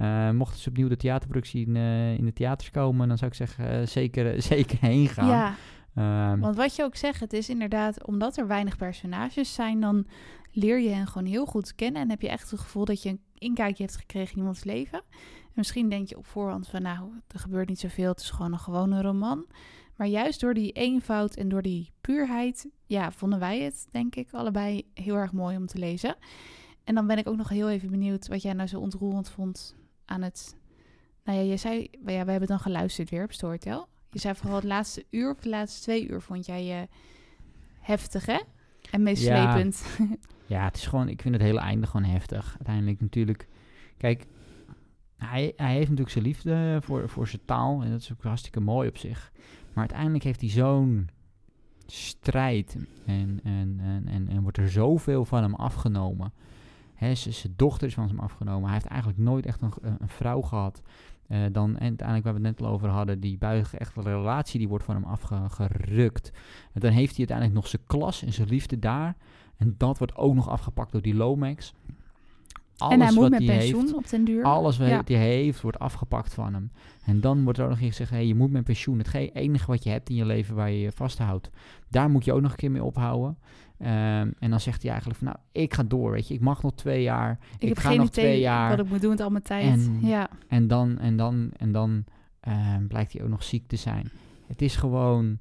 [0.00, 1.76] Uh, mochten ze opnieuw de theaterproductie in,
[2.16, 5.28] in de theaters komen, dan zou ik zeggen, zeker, zeker heen gaan.
[5.28, 5.54] Ja,
[6.32, 10.06] um, want wat je ook zegt, het is inderdaad, omdat er weinig personages zijn, dan
[10.52, 13.08] leer je hen gewoon heel goed kennen en heb je echt het gevoel dat je
[13.08, 15.02] een inkijkje hebt gekregen in iemands leven.
[15.58, 18.52] En misschien denk je op voorhand van, nou, er gebeurt niet zoveel, het is gewoon
[18.52, 19.46] een gewone roman.
[19.96, 24.28] Maar juist door die eenvoud en door die puurheid, ja, vonden wij het, denk ik,
[24.32, 26.16] allebei heel erg mooi om te lezen.
[26.84, 29.76] En dan ben ik ook nog heel even benieuwd wat jij nou zo ontroerend vond
[30.04, 30.56] aan het...
[31.24, 31.90] Nou ja, je zei...
[32.06, 33.88] Ja, we hebben dan geluisterd weer op Storytel.
[34.10, 36.88] Je zei vooral het laatste uur of de laatste twee uur vond jij je
[37.80, 38.40] heftig, hè?
[38.90, 39.84] En meeslepend.
[39.98, 40.06] Ja,
[40.46, 41.08] ja, het is gewoon...
[41.08, 42.54] Ik vind het hele einde gewoon heftig.
[42.56, 43.48] Uiteindelijk natuurlijk...
[43.96, 44.26] Kijk,
[45.18, 47.82] hij, hij heeft natuurlijk zijn liefde voor, voor zijn taal.
[47.82, 49.32] En dat is ook hartstikke mooi op zich.
[49.72, 51.08] Maar uiteindelijk heeft hij zo'n
[51.86, 52.76] strijd.
[53.06, 56.32] En, en, en, en, en wordt er zoveel van hem afgenomen.
[57.12, 58.64] Zijn dochter is van hem afgenomen.
[58.64, 60.82] Hij heeft eigenlijk nooit echt een, een vrouw gehad.
[61.28, 64.02] Uh, dan, en uiteindelijk, waar we het net al over hadden, die buigen echt een
[64.02, 66.32] relatie, die wordt van hem afgerukt.
[66.72, 69.16] En dan heeft hij uiteindelijk nog zijn klas en zijn liefde daar.
[69.56, 71.74] En dat wordt ook nog afgepakt door die Lomax.
[72.78, 74.44] Alles en hij moet met pensioen heeft, op den duur.
[74.44, 75.02] Alles wat ja.
[75.04, 76.70] hij heeft, wordt afgepakt van hem.
[77.04, 78.98] En dan wordt er ook nog gezegd, hey, je moet met pensioen.
[78.98, 81.50] Het enige wat je hebt in je leven waar je je vasthoudt.
[81.88, 83.38] Daar moet je ook nog een keer mee ophouden.
[83.80, 83.86] Um,
[84.38, 86.34] en dan zegt hij eigenlijk van, nou, ik ga door, weet je.
[86.34, 87.38] Ik mag nog twee jaar.
[87.54, 88.70] Ik, ik heb ga geen nog twee jaar.
[88.70, 89.64] wat ik moet doen met al mijn tijd.
[89.64, 90.28] En, ja.
[90.48, 92.04] en dan, en dan, en dan
[92.48, 94.10] um, blijkt hij ook nog ziek te zijn.
[94.46, 95.38] Het is gewoon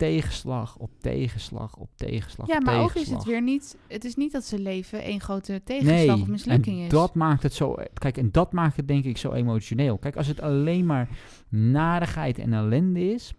[0.00, 3.02] tegenslag op tegenslag op tegenslag Ja, op maar tegenslag.
[3.02, 3.76] ook is het weer niet...
[3.88, 6.90] Het is niet dat ze leven één grote tegenslag nee, of mislukking en is.
[6.90, 7.76] dat maakt het zo...
[7.94, 9.98] Kijk, en dat maakt het denk ik zo emotioneel.
[9.98, 11.08] Kijk, als het alleen maar
[11.48, 13.34] narigheid en ellende is...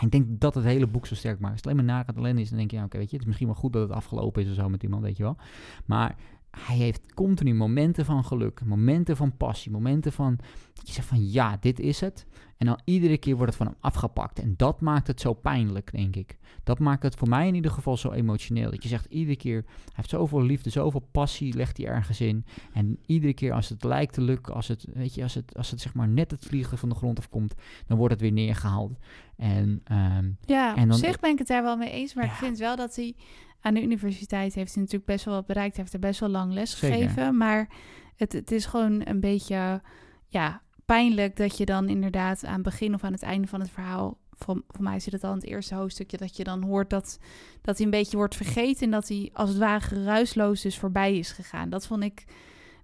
[0.00, 1.52] Ik denk dat het hele boek zo sterk maakt.
[1.52, 2.76] Als het alleen maar narigheid en ellende is, dan denk je...
[2.76, 4.68] Ja, oké, weet je, het is misschien wel goed dat het afgelopen is of zo
[4.68, 5.36] met iemand, weet je wel.
[5.84, 6.16] Maar
[6.50, 10.38] hij heeft continu momenten van geluk, momenten van passie, momenten van...
[10.74, 12.26] Dat je zegt van, ja, dit is het.
[12.56, 14.38] En dan iedere keer wordt het van hem afgepakt.
[14.38, 16.38] En dat maakt het zo pijnlijk, denk ik.
[16.64, 18.70] Dat maakt het voor mij in ieder geval zo emotioneel.
[18.70, 22.44] Dat je zegt iedere keer, hij heeft zoveel liefde, zoveel passie, legt hij ergens in.
[22.72, 25.70] En iedere keer als het lijkt te lukken, als het, weet je, als het, als
[25.70, 27.54] het zeg maar net het vliegen van de grond afkomt,
[27.86, 28.98] dan wordt het weer neergehaald.
[29.36, 32.14] En, um, ja, en dan, op zich ben ik het daar wel mee eens.
[32.14, 32.30] Maar Ja.
[32.30, 33.14] ik vind wel dat hij
[33.60, 35.74] aan de universiteit heeft hij natuurlijk best wel wat bereikt.
[35.74, 36.96] Hij heeft er best wel lang les Zeker.
[36.96, 37.36] gegeven.
[37.36, 37.68] Maar
[38.16, 39.82] het, het is gewoon een beetje,
[40.26, 43.70] ja, pijnlijk dat je dan inderdaad aan het begin of aan het einde van het
[43.70, 46.90] verhaal, voor, voor mij zit het al in het eerste hoofdstukje, dat je dan hoort
[46.90, 47.18] dat,
[47.62, 51.16] dat hij een beetje wordt vergeten en dat hij als het ware geruisloos dus voorbij
[51.16, 51.70] is gegaan.
[51.70, 52.24] Dat vond ik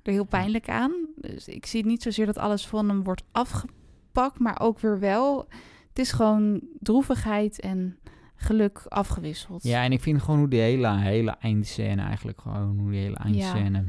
[0.03, 0.93] er heel pijnlijk aan.
[1.17, 5.47] Dus ik zie niet zozeer dat alles van hem wordt afgepakt, maar ook weer wel.
[5.89, 7.99] Het is gewoon droevigheid en
[8.37, 9.63] geluk afgewisseld.
[9.63, 13.17] Ja, en ik vind gewoon hoe die hele, hele eindscène eigenlijk, gewoon hoe die hele
[13.17, 13.85] eindscène,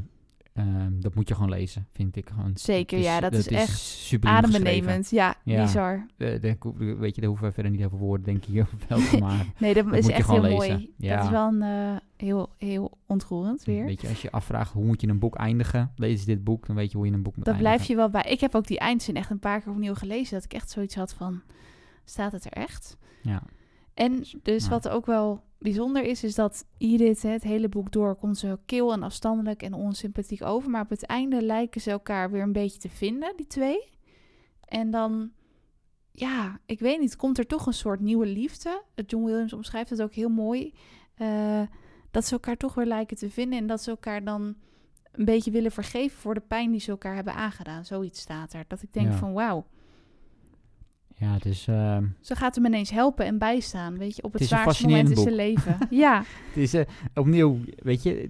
[0.52, 2.50] ehm, dat moet je gewoon lezen, vind ik gewoon.
[2.54, 4.14] Zeker, Het ja, dat is echt.
[4.20, 5.62] Adembenemend, ja, Ja.
[5.62, 6.06] bizar.
[6.16, 6.40] Eh,
[6.98, 9.52] weet je, daar hoeven we verder niet over woorden, denk ik, hier wel maken.
[9.58, 10.92] Nee, dat, Dat is echt heel mooi.
[10.96, 11.16] Ja.
[11.16, 13.84] Dat is wel een eh, heel, heel ontroerend weer.
[13.84, 16.76] Weet je, als je afvraagt hoe moet je een boek eindigen, lees dit boek, dan
[16.76, 17.76] weet je hoe je een boek moet Dat eindigen.
[17.76, 18.32] blijf je wel bij.
[18.32, 20.34] Ik heb ook die eindzin echt een paar keer opnieuw gelezen.
[20.34, 21.40] Dat ik echt zoiets had van,
[22.04, 22.96] staat het er echt?
[23.22, 23.42] Ja.
[23.96, 24.70] En dus Ja.
[24.70, 28.58] wat ook wel bijzonder is, is dat Edith hè, het hele boek door komt ze
[28.66, 30.70] kil en afstandelijk en onsympathiek over.
[30.70, 33.90] Maar op het einde lijken ze elkaar weer een beetje te vinden, die twee.
[34.60, 35.30] En dan,
[36.12, 38.82] ja, ik weet niet, komt er toch een soort nieuwe liefde.
[39.06, 40.74] John Williams omschrijft het ook heel mooi.
[41.14, 41.62] eh,
[42.10, 44.54] dat ze elkaar toch weer lijken te vinden en dat ze elkaar dan
[45.12, 47.84] een beetje willen vergeven voor de pijn die ze elkaar hebben aangedaan.
[47.84, 48.64] Zoiets staat er.
[48.68, 49.12] Dat ik denk Ja.
[49.16, 49.66] van wauw,
[51.18, 53.98] Ja, het is, ehm, ze gaat hem ineens helpen en bijstaan.
[53.98, 55.78] Weet je, op het, zwaarste moment in zijn leven.
[55.90, 58.28] ja, het is eh, opnieuw, weet je,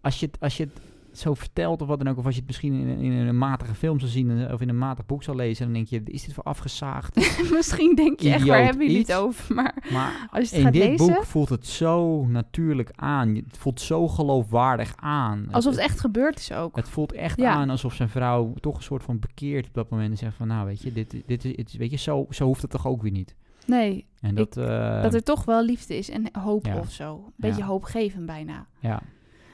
[0.00, 0.80] als je, als je het
[1.18, 3.38] zo vertelt of wat dan ook, of als je het misschien in, een- in een
[3.38, 6.02] matige film zou zien eh, of in een matig boek zou lezen, dan denk je,
[6.04, 7.14] is dit voor afgezaagd?
[7.56, 9.54] misschien denk je echt, waar hebben jullie het over?
[9.54, 13.34] Maar Maar als je het in gaat dit lezen, boek voelt het zo natuurlijk aan.
[13.34, 15.48] Het voelt zo geloofwaardig aan.
[15.50, 16.76] alsof het echt gebeurd is ook.
[16.76, 17.52] Het voelt echt Ja.
[17.52, 20.10] aan alsof zijn vrouw toch een soort van bekeert op dat moment.
[20.10, 22.70] En zegt van, nou weet je, dit, dit, is- weet je zo, zo hoeft het
[22.70, 23.34] toch ook weer niet.
[23.66, 26.78] Nee, En dat, eh, dat er toch wel liefde is en hoop ja.
[26.78, 27.14] of zo.
[27.14, 27.66] Een beetje Ja.
[27.66, 28.66] hoopgevend bijna.
[28.80, 29.02] ja.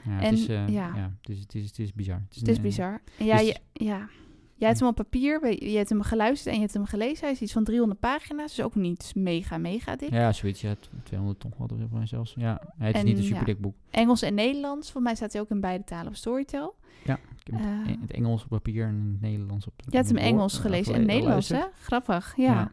[0.05, 0.91] Ja, En, het, is, eh, ja.
[0.95, 1.11] ja.
[1.21, 2.23] het, is, het, is, het is bizar.
[2.33, 3.01] Het is eh, bizar.
[3.17, 4.09] En ja, dus- je, ja,
[4.55, 7.23] jij hebt hem op papier, je hebt hem geluisterd en je hebt hem gelezen.
[7.23, 10.09] Hij is iets van 300 pagina's, dus ook niet mega, mega dik.
[10.09, 10.61] Ja, zoiets.
[10.61, 12.33] Ja, 200 toch wat of mij zelfs.
[12.37, 13.27] Ja, het is En, niet een ja.
[13.29, 13.75] super dik boek.
[13.89, 16.75] Engels en Nederlands, volgens mij staat hij ook in beide talen op Storytel.
[17.03, 17.95] Ik heb het, Eh.
[18.01, 20.93] het Engels op papier en het Nederlands op Je hebt hem woord, Engels eh, gelezen
[20.93, 21.63] en Nederlands, hè?
[21.81, 22.43] Grappig, ja.
[22.53, 22.71] Ja.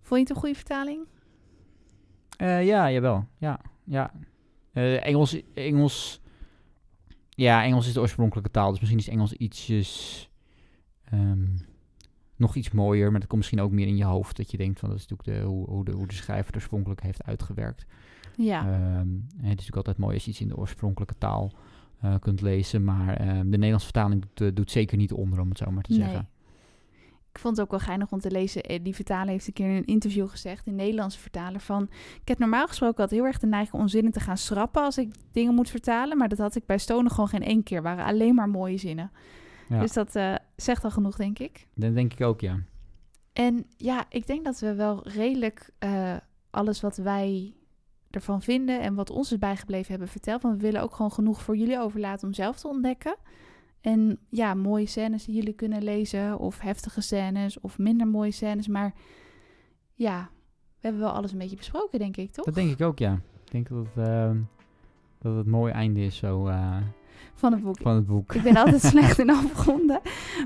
[0.00, 1.06] Vond je het een goede vertaling?
[2.36, 3.26] Eh, ja, jawel.
[3.38, 4.12] Ja, ja.
[4.72, 6.20] Eh, Engels, Engels...
[7.34, 8.70] Ja, Engels is de oorspronkelijke taal.
[8.70, 10.30] Dus misschien is Engels ietsjes...
[11.04, 11.46] ehm,
[12.36, 13.10] nog iets mooier.
[13.10, 14.36] Maar dat komt misschien ook meer in je hoofd.
[14.36, 14.88] Dat je denkt van...
[14.88, 17.86] Dat is natuurlijk de, hoe, hoe, de, hoe de schrijver het oorspronkelijk heeft uitgewerkt.
[18.36, 18.60] Ja.
[18.60, 21.52] Ehm, het is natuurlijk altijd mooi als je iets in de oorspronkelijke taal
[22.00, 22.84] eh, kunt lezen.
[22.84, 25.90] Maar ehm, de Nederlandse vertaling doet, doet zeker niet onder, om het zo maar te
[25.92, 26.00] Nee.
[26.00, 26.28] zeggen.
[27.32, 28.62] Ik vond het ook wel geinig om te lezen.
[28.62, 31.82] Eh, Die vertaler heeft een keer in een interview gezegd, de Nederlandse vertaler, van...
[32.20, 34.98] Ik heb normaal gesproken altijd heel erg de neiging om zinnen te gaan schrappen als
[34.98, 36.16] ik dingen moet vertalen.
[36.18, 37.82] Maar dat had ik bij Stoner gewoon geen één keer.
[37.82, 39.10] waren alleen maar mooie zinnen.
[39.68, 41.66] Ja, Dus dat eh, zegt al genoeg, denk ik.
[41.74, 42.58] dat denk ik ook, ja.
[43.32, 46.16] En ja, ik denk dat we wel redelijk eh,
[46.50, 47.54] alles wat wij
[48.10, 50.42] ervan vinden en wat ons is bijgebleven hebben verteld.
[50.42, 53.16] Want we willen ook gewoon genoeg voor jullie overlaten om zelf te ontdekken.
[53.82, 58.68] En ja, mooie scènes die jullie kunnen lezen, of heftige scènes, of minder mooie scènes.
[58.68, 58.94] Maar
[59.94, 62.44] ja, we hebben wel alles een beetje besproken, denk ik, toch?
[62.44, 63.12] Dat denk ik ook, ja.
[63.44, 64.40] Ik denk dat het, ehm,
[65.18, 66.76] dat het een mooi einde is zo, eh,
[67.34, 67.76] Van het boek.
[67.82, 68.34] van het boek.
[68.34, 70.00] Ik ben altijd slecht in afronden.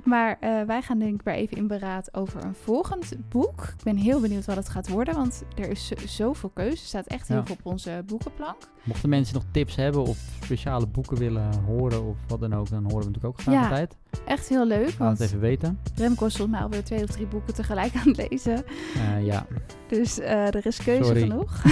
[0.04, 3.62] Maar eh, wij gaan denk ik weer even in beraad over een volgend boek.
[3.78, 6.70] Ik ben heel benieuwd wat het gaat worden, want er is zo- zoveel keuze.
[6.72, 7.44] Er staat echt heel Ja.
[7.46, 8.56] veel op onze boekenplank.
[8.82, 12.82] Mochten mensen nog tips hebben of speciale boeken willen horen of wat dan ook, dan
[12.82, 13.96] horen we natuurlijk ook graag Ja, altijd.
[14.24, 15.78] Echt heel leuk, Laat het even weten.
[15.94, 18.64] Remco is volgens mij alweer twee of drie boeken tegelijk aan het lezen.
[18.94, 19.46] Eh, ja.
[19.88, 21.20] Dus eh, er is keuze Sorry.
[21.20, 21.62] genoeg.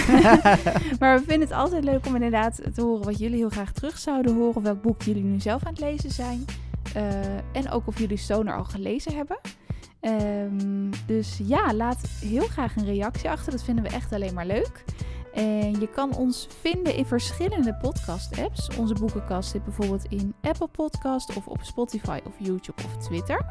[1.01, 3.99] maar we vinden het altijd leuk om inderdaad te horen wat jullie heel graag terug
[3.99, 4.62] zouden horen.
[4.62, 6.45] Welk boek jullie nu zelf aan het lezen zijn.
[6.95, 9.38] Eh, en ook of jullie Stoner al gelezen hebben.
[10.01, 13.53] Ehm, dus ja, laat heel graag een reactie achter.
[13.53, 14.84] Dat vinden we echt alleen maar leuk.
[15.35, 18.68] En je kan ons vinden in verschillende podcast-apps.
[18.78, 23.45] Onze boekenkast zit bijvoorbeeld in Apple Podcast of op Spotify of YouTube of Twitter.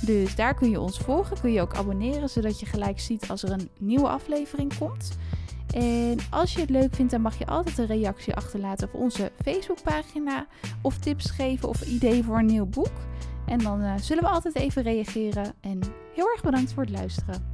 [0.00, 3.42] Dus daar kun je ons volgen, kun je ook abonneren, zodat je gelijk ziet als
[3.42, 5.16] er een nieuwe aflevering komt.
[5.74, 9.32] En als je het leuk vindt, dan mag je altijd een reactie achterlaten op onze
[9.42, 10.46] Facebookpagina.
[10.82, 12.92] Of tips geven of ideeën voor een nieuw boek.
[13.46, 15.54] En dan eh, zullen we altijd even reageren.
[15.60, 15.80] En
[16.14, 17.50] heel erg bedankt voor het luisteren.